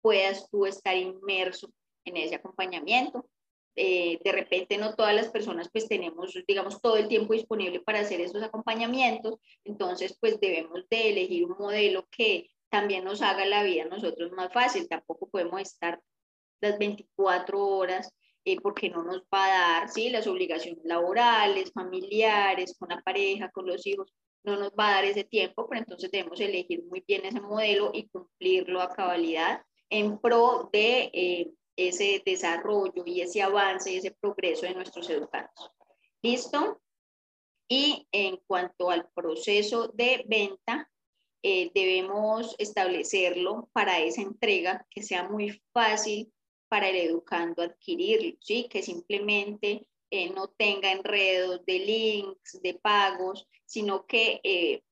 puedas 0.00 0.48
tú 0.50 0.66
estar 0.66 0.96
inmerso 0.96 1.70
en 2.04 2.16
ese 2.16 2.36
acompañamiento. 2.36 3.28
eh, 3.76 4.18
de 4.24 4.32
repente 4.32 4.78
no 4.78 4.94
todas 4.94 5.14
las 5.14 5.28
personas 5.28 5.68
pues 5.70 5.86
tenemos, 5.88 6.34
digamos, 6.48 6.80
todo 6.80 6.96
el 6.96 7.08
tiempo 7.08 7.34
disponible 7.34 7.80
para 7.80 8.00
hacer 8.00 8.20
esos 8.22 8.42
acompañamientos, 8.42 9.34
entonces 9.64 10.16
pues 10.20 10.40
debemos 10.40 10.88
de 10.88 11.10
elegir 11.10 11.44
un 11.44 11.56
modelo 11.58 12.06
que 12.10 12.50
también 12.70 13.04
nos 13.04 13.20
haga 13.22 13.44
la 13.44 13.62
vida 13.62 13.84
a 13.84 13.88
nosotros 13.88 14.32
más 14.32 14.52
fácil, 14.52 14.88
tampoco 14.88 15.28
podemos 15.28 15.60
estar 15.60 16.00
las 16.62 16.78
24 16.78 17.60
horas 17.66 18.14
eh, 18.46 18.60
porque 18.62 18.88
no 18.88 19.02
nos 19.02 19.22
va 19.22 19.44
a 19.44 19.48
dar, 19.48 19.88
¿sí? 19.88 20.08
Las 20.08 20.28
obligaciones 20.28 20.84
laborales, 20.84 21.72
familiares, 21.72 22.76
con 22.78 22.90
la 22.90 23.02
pareja, 23.02 23.50
con 23.50 23.66
los 23.66 23.84
hijos, 23.84 24.14
no 24.44 24.56
nos 24.56 24.70
va 24.70 24.88
a 24.88 24.92
dar 24.92 25.04
ese 25.04 25.24
tiempo, 25.24 25.66
pero 25.68 25.80
entonces 25.80 26.12
debemos 26.12 26.40
elegir 26.40 26.84
muy 26.84 27.02
bien 27.04 27.24
ese 27.24 27.40
modelo 27.40 27.90
y 27.92 28.08
cumplirlo 28.08 28.80
a 28.80 28.94
cabalidad 28.94 29.62
en 29.90 30.20
pro 30.20 30.70
de 30.72 31.10
eh, 31.12 31.50
ese 31.74 32.22
desarrollo 32.24 33.02
y 33.04 33.20
ese 33.20 33.42
avance 33.42 33.92
y 33.92 33.96
ese 33.96 34.12
progreso 34.12 34.64
de 34.64 34.74
nuestros 34.74 35.10
educandos. 35.10 35.72
¿Listo? 36.22 36.80
Y 37.68 38.06
en 38.12 38.38
cuanto 38.46 38.90
al 38.90 39.10
proceso 39.10 39.88
de 39.88 40.24
venta, 40.28 40.88
eh, 41.42 41.72
debemos 41.74 42.54
establecerlo 42.58 43.68
para 43.72 43.98
esa 43.98 44.22
entrega 44.22 44.86
que 44.88 45.02
sea 45.02 45.28
muy 45.28 45.60
fácil 45.72 46.32
para 46.68 46.88
el 46.88 46.96
educando 46.96 47.62
adquirirlo, 47.62 48.36
¿sí? 48.40 48.68
Que 48.68 48.82
simplemente 48.82 49.88
eh, 50.10 50.30
no 50.30 50.48
tenga 50.48 50.92
enredos 50.92 51.64
de 51.66 51.78
links, 51.78 52.60
de 52.62 52.74
pagos, 52.74 53.48
sino 53.64 54.06
que, 54.06 54.40
eh, 54.42 54.82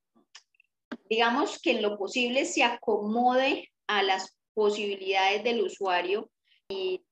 digamos 1.09 1.61
que 1.61 1.73
en 1.73 1.83
lo 1.83 1.97
posible 1.97 2.45
se 2.45 2.63
acomode 2.63 3.71
a 3.87 4.03
las 4.03 4.37
posibilidades 4.55 5.45
del 5.45 5.63
usuario 5.63 6.31
y 6.69 7.05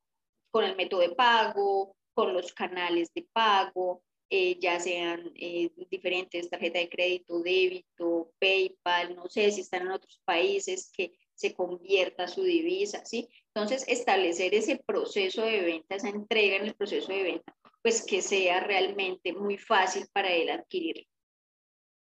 con 0.50 0.64
el 0.64 0.76
método 0.76 1.00
de 1.00 1.10
pago, 1.10 1.96
con 2.14 2.34
los 2.34 2.52
canales 2.52 3.12
de 3.14 3.26
pago, 3.32 4.02
eh, 4.34 4.58
ya 4.58 4.80
sean 4.80 5.30
eh, 5.34 5.70
diferentes, 5.90 6.48
tarjeta 6.48 6.78
de 6.78 6.88
crédito, 6.88 7.42
débito, 7.42 8.32
PayPal, 8.38 9.14
no 9.14 9.28
sé 9.28 9.50
si 9.50 9.60
están 9.60 9.82
en 9.82 9.90
otros 9.92 10.22
países 10.24 10.90
que 10.90 11.12
se 11.34 11.52
convierta 11.54 12.26
su 12.26 12.42
divisa, 12.42 13.04
¿sí? 13.04 13.28
Entonces, 13.54 13.84
establecer 13.86 14.54
ese 14.54 14.76
proceso 14.78 15.42
de 15.42 15.60
venta, 15.60 15.96
esa 15.96 16.08
entrega 16.08 16.56
en 16.56 16.66
el 16.66 16.74
proceso 16.74 17.12
de 17.12 17.22
venta, 17.22 17.54
pues 17.82 18.04
que 18.04 18.22
sea 18.22 18.60
realmente 18.60 19.32
muy 19.32 19.58
fácil 19.58 20.06
para 20.12 20.32
él 20.32 20.48
adquirirlo. 20.50 21.06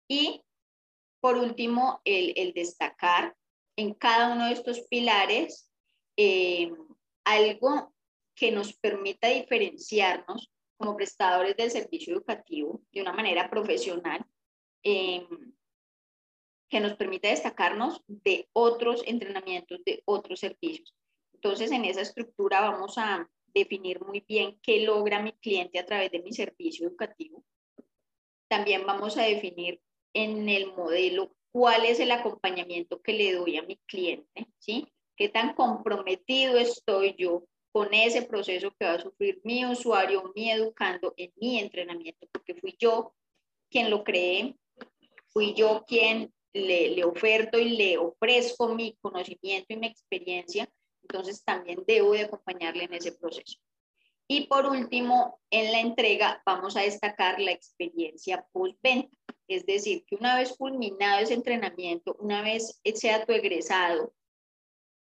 Y 0.07 0.43
por 1.19 1.37
último, 1.37 2.01
el, 2.05 2.33
el 2.35 2.53
destacar 2.53 3.35
en 3.75 3.93
cada 3.93 4.33
uno 4.33 4.47
de 4.47 4.53
estos 4.53 4.81
pilares 4.81 5.71
eh, 6.17 6.71
algo 7.23 7.93
que 8.35 8.51
nos 8.51 8.73
permita 8.73 9.27
diferenciarnos 9.29 10.51
como 10.77 10.95
prestadores 10.95 11.55
del 11.57 11.71
servicio 11.71 12.13
educativo 12.13 12.81
de 12.91 13.01
una 13.01 13.13
manera 13.13 13.49
profesional, 13.49 14.25
eh, 14.83 15.27
que 16.69 16.79
nos 16.79 16.95
permita 16.95 17.27
destacarnos 17.27 18.01
de 18.07 18.49
otros 18.53 19.03
entrenamientos, 19.05 19.83
de 19.85 20.01
otros 20.05 20.39
servicios. 20.39 20.95
Entonces, 21.43 21.71
en 21.71 21.85
esa 21.85 22.01
estructura 22.01 22.61
vamos 22.61 22.99
a 22.99 23.27
definir 23.47 23.99
muy 23.99 24.23
bien 24.27 24.59
qué 24.61 24.81
logra 24.81 25.21
mi 25.21 25.33
cliente 25.33 25.79
a 25.79 25.85
través 25.85 26.11
de 26.11 26.21
mi 26.21 26.31
servicio 26.33 26.87
educativo. 26.87 27.43
También 28.47 28.85
vamos 28.85 29.17
a 29.17 29.23
definir 29.23 29.81
en 30.13 30.47
el 30.49 30.71
modelo 30.73 31.35
cuál 31.51 31.85
es 31.85 31.99
el 31.99 32.11
acompañamiento 32.11 33.01
que 33.01 33.13
le 33.13 33.33
doy 33.33 33.57
a 33.57 33.63
mi 33.63 33.77
cliente, 33.87 34.47
¿sí? 34.59 34.87
qué 35.15 35.29
tan 35.29 35.55
comprometido 35.55 36.57
estoy 36.57 37.15
yo 37.17 37.43
con 37.71 37.91
ese 37.91 38.21
proceso 38.21 38.71
que 38.77 38.85
va 38.85 38.93
a 38.93 39.01
sufrir 39.01 39.41
mi 39.43 39.65
usuario, 39.65 40.31
mi 40.35 40.51
educando 40.51 41.13
en 41.17 41.31
mi 41.37 41.57
entrenamiento, 41.57 42.27
porque 42.31 42.53
fui 42.53 42.75
yo 42.77 43.15
quien 43.69 43.89
lo 43.89 44.03
creé, 44.03 44.55
fui 45.29 45.55
yo 45.55 45.85
quien 45.87 46.31
le, 46.53 46.89
le 46.89 47.03
oferto 47.03 47.57
y 47.57 47.69
le 47.69 47.97
ofrezco 47.97 48.75
mi 48.75 48.95
conocimiento 49.01 49.73
y 49.73 49.77
mi 49.77 49.87
experiencia, 49.87 50.69
entonces 51.01 51.43
también 51.43 51.83
debo 51.85 52.13
de 52.13 52.21
acompañarle 52.21 52.85
en 52.85 52.93
ese 52.93 53.11
proceso. 53.11 53.59
Y 54.27 54.47
por 54.47 54.65
último, 54.65 55.41
en 55.49 55.71
la 55.73 55.81
entrega 55.81 56.41
vamos 56.45 56.77
a 56.77 56.81
destacar 56.81 57.39
la 57.41 57.51
experiencia 57.51 58.47
post-venta, 58.53 59.09
es 59.47 59.65
decir, 59.65 60.05
que 60.05 60.15
una 60.15 60.37
vez 60.37 60.55
culminado 60.57 61.19
ese 61.19 61.33
entrenamiento, 61.33 62.15
una 62.19 62.41
vez 62.41 62.79
sea 62.95 63.25
tu 63.25 63.33
egresado, 63.33 64.13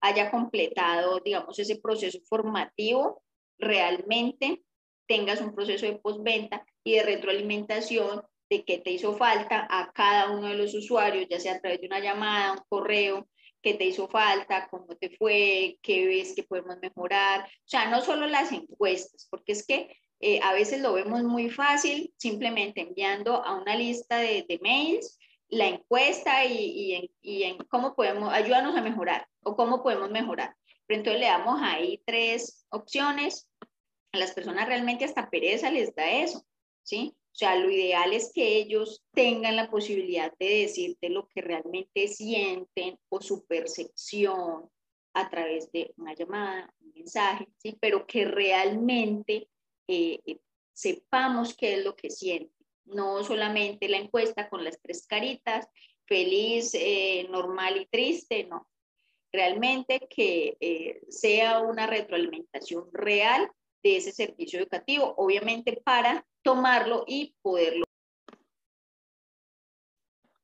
haya 0.02 0.30
completado, 0.30 1.20
digamos, 1.26 1.58
ese 1.58 1.78
proceso 1.78 2.20
formativo, 2.30 3.24
realmente 3.58 4.64
tengas 5.08 5.42
un 5.42 5.56
proceso 5.56 5.88
de 5.88 5.98
postventa 5.98 6.64
y 6.84 6.94
de 6.94 7.04
retroalimentación 7.04 8.22
de 8.50 8.64
qué 8.64 8.78
te 8.78 8.92
hizo 8.92 9.18
falta 9.18 9.68
a 9.70 9.92
cada 9.92 10.30
uno 10.30 10.50
de 10.50 10.56
los 10.56 10.76
usuarios, 10.76 11.28
ya 11.30 11.40
sea 11.40 11.56
a 11.56 11.60
través 11.60 11.82
de 11.82 11.88
una 11.88 12.00
llamada, 12.00 12.54
un 12.54 12.64
correo, 12.70 13.28
qué 13.66 13.74
te 13.74 13.86
hizo 13.86 14.08
falta, 14.08 14.68
cómo 14.70 14.96
te 14.96 15.18
fue, 15.18 15.80
qué 15.82 16.06
ves 16.06 16.36
que 16.36 16.44
podemos 16.44 16.78
mejorar. 16.80 17.42
O 17.42 17.68
sea, 17.68 17.90
no 17.90 18.02
solo 18.02 18.28
las 18.28 18.52
encuestas, 18.52 19.28
porque 19.28 19.54
es 19.54 19.66
que 19.66 19.98
eh, 20.20 20.40
a 20.44 20.54
veces 20.54 20.82
lo 20.82 20.94
vemos 20.94 21.24
muy 21.24 21.50
fácil 21.50 22.14
simplemente 22.16 22.82
enviando 22.82 23.44
a 23.44 23.56
una 23.60 23.76
lista 23.76 24.18
de, 24.18 24.46
de 24.48 24.60
mails 24.62 25.18
la 25.50 25.68
encuesta 25.68 26.46
y, 26.46 27.12
en, 27.24 27.58
cómo 27.70 27.96
podemos, 27.96 28.32
ayudarnos 28.32 28.76
a 28.76 28.82
mejorar 28.82 29.28
o 29.42 29.56
cómo 29.56 29.82
podemos 29.82 30.12
mejorar. 30.12 30.56
Pero 30.86 31.00
entonces 31.00 31.22
le 31.22 31.28
damos 31.28 31.60
ahí 31.64 32.04
tres 32.06 32.68
opciones. 32.70 33.50
A 34.12 34.20
las 34.20 34.32
personas 34.34 34.68
realmente 34.68 35.06
hasta 35.06 35.30
pereza 35.32 35.72
les 35.72 35.94
da 35.96 36.10
eso, 36.12 36.46
¿sí? 36.84 37.16
O 37.36 37.38
sea, 37.38 37.58
lo 37.58 37.70
ideal 37.70 38.14
es 38.14 38.32
que 38.34 38.58
ellos 38.58 39.04
tengan 39.14 39.58
la 39.58 39.70
posibilidad 39.70 40.34
de 40.40 40.62
decirte 40.62 41.10
lo 41.10 41.28
que 41.28 41.42
realmente 41.42 42.08
sienten 42.08 42.98
o 43.10 43.22
su 43.22 43.46
percepción 43.46 44.70
a 45.14 45.30
través 45.30 45.70
de 45.74 45.94
una 45.98 46.16
llamada, 46.16 46.74
un 46.80 46.94
mensaje, 46.94 47.48
¿sí? 47.58 47.78
Pero 47.82 48.08
que 48.08 48.24
realmente 48.24 49.50
eh, 49.88 50.20
eh, 50.26 50.40
sepamos 50.74 51.56
qué 51.56 51.76
es 51.76 51.84
lo 51.84 51.96
que 51.96 52.10
sienten 52.10 52.56
no 52.86 53.24
solamente 53.24 53.90
la 53.90 53.98
encuesta 53.98 54.50
con 54.50 54.64
las 54.64 54.80
tres 54.80 55.06
caritas, 55.08 55.68
feliz, 56.06 56.74
eh, 56.74 57.28
normal 57.30 57.78
y 57.78 57.86
triste, 57.88 58.46
no. 58.46 58.68
Realmente 59.32 60.08
que 60.10 60.56
eh, 60.60 61.02
sea 61.10 61.60
una 61.60 61.88
retroalimentación 61.88 62.88
real 62.94 63.52
de 63.86 63.98
ese 63.98 64.12
servicio 64.12 64.60
educativo, 64.60 65.14
obviamente 65.16 65.80
para 65.86 66.26
tomarlo 66.42 67.04
y 67.06 67.36
poderlo. 67.44 67.86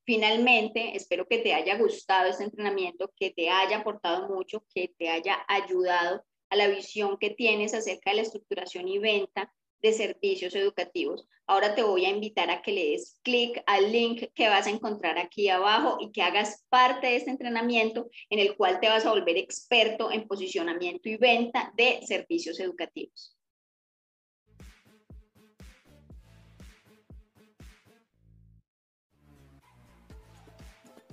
Finalmente, 0.05 0.95
espero 0.95 1.27
que 1.27 1.39
te 1.39 1.55
haya 1.55 1.75
gustado 1.77 2.29
este 2.29 2.43
entrenamiento, 2.43 3.11
que 3.15 3.31
te 3.31 3.49
haya 3.49 3.77
aportado 3.77 4.29
mucho, 4.29 4.63
que 4.75 4.93
te 4.95 5.09
haya 5.09 5.43
ayudado 5.47 6.23
a 6.51 6.55
la 6.55 6.67
visión 6.67 7.17
que 7.17 7.31
tienes 7.31 7.73
acerca 7.73 8.11
de 8.11 8.17
la 8.17 8.21
estructuración 8.21 8.87
y 8.87 8.99
venta 8.99 9.51
de 9.81 9.93
servicios 9.93 10.55
educativos. 10.55 11.27
Ahora 11.47 11.75
te 11.75 11.83
voy 11.83 12.05
a 12.05 12.09
invitar 12.09 12.49
a 12.49 12.61
que 12.61 12.71
le 12.71 12.91
des 12.91 13.19
clic 13.23 13.61
al 13.65 13.91
link 13.91 14.31
que 14.33 14.47
vas 14.47 14.67
a 14.67 14.69
encontrar 14.69 15.17
aquí 15.17 15.49
abajo 15.49 15.97
y 15.99 16.11
que 16.11 16.21
hagas 16.21 16.65
parte 16.69 17.07
de 17.07 17.15
este 17.17 17.31
entrenamiento 17.31 18.09
en 18.29 18.39
el 18.39 18.55
cual 18.55 18.79
te 18.79 18.89
vas 18.89 19.05
a 19.05 19.09
volver 19.09 19.37
experto 19.37 20.11
en 20.11 20.27
posicionamiento 20.27 21.09
y 21.09 21.17
venta 21.17 21.73
de 21.75 22.01
servicios 22.05 22.59
educativos. 22.59 23.35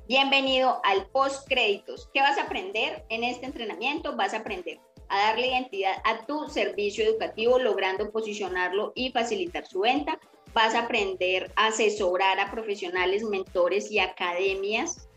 Bienvenido 0.08 0.80
al 0.84 1.10
Post 1.10 1.46
Créditos. 1.48 2.08
¿Qué 2.14 2.20
vas 2.20 2.38
a 2.38 2.44
aprender 2.44 3.04
en 3.10 3.24
este 3.24 3.44
entrenamiento? 3.44 4.16
Vas 4.16 4.32
a 4.32 4.38
aprender 4.38 4.80
a 5.08 5.28
darle 5.28 5.48
identidad 5.48 5.96
a 6.04 6.26
tu 6.26 6.48
servicio 6.48 7.04
educativo, 7.04 7.58
logrando 7.58 8.10
posicionarlo 8.10 8.92
y 8.94 9.10
facilitar 9.10 9.66
su 9.66 9.80
venta. 9.80 10.18
Vas 10.54 10.74
a 10.74 10.84
aprender 10.84 11.50
a 11.56 11.68
asesorar 11.68 12.40
a 12.40 12.50
profesionales, 12.50 13.22
mentores 13.22 13.90
y 13.90 13.98
academias. 13.98 15.08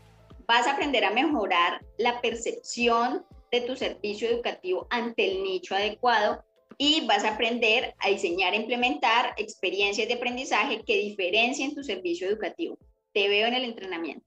Vas 0.46 0.66
a 0.66 0.72
aprender 0.72 1.04
a 1.04 1.10
mejorar 1.10 1.84
la 1.98 2.20
percepción 2.20 3.24
de 3.50 3.60
tu 3.62 3.76
servicio 3.76 4.28
educativo 4.28 4.86
ante 4.90 5.30
el 5.30 5.42
nicho 5.42 5.74
adecuado 5.74 6.44
y 6.78 7.06
vas 7.06 7.24
a 7.24 7.34
aprender 7.34 7.94
a 7.98 8.08
diseñar 8.08 8.54
e 8.54 8.56
implementar 8.56 9.34
experiencias 9.36 10.08
de 10.08 10.14
aprendizaje 10.14 10.82
que 10.84 10.98
diferencien 10.98 11.74
tu 11.74 11.84
servicio 11.84 12.26
educativo. 12.26 12.78
Te 13.12 13.28
veo 13.28 13.46
en 13.46 13.54
el 13.54 13.64
entrenamiento. 13.64 14.26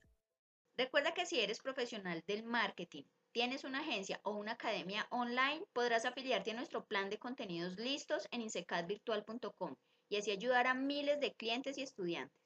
Recuerda 0.78 1.14
que 1.14 1.26
si 1.26 1.40
eres 1.40 1.60
profesional 1.60 2.24
del 2.28 2.44
marketing, 2.44 3.04
tienes 3.36 3.66
una 3.66 3.80
agencia 3.80 4.22
o 4.24 4.32
una 4.32 4.54
academia 4.54 5.08
online, 5.12 5.62
podrás 5.74 6.06
afiliarte 6.06 6.52
a 6.52 6.54
nuestro 6.54 6.86
plan 6.86 7.10
de 7.10 7.20
contenidos 7.20 7.78
listos 7.78 8.30
en 8.32 8.40
insecadvirtual.com 8.40 9.76
y 10.10 10.16
así 10.16 10.32
ayudar 10.32 10.68
a 10.68 10.74
miles 10.74 11.20
de 11.20 11.34
clientes 11.34 11.78
y 11.78 11.82
estudiantes. 11.82 12.40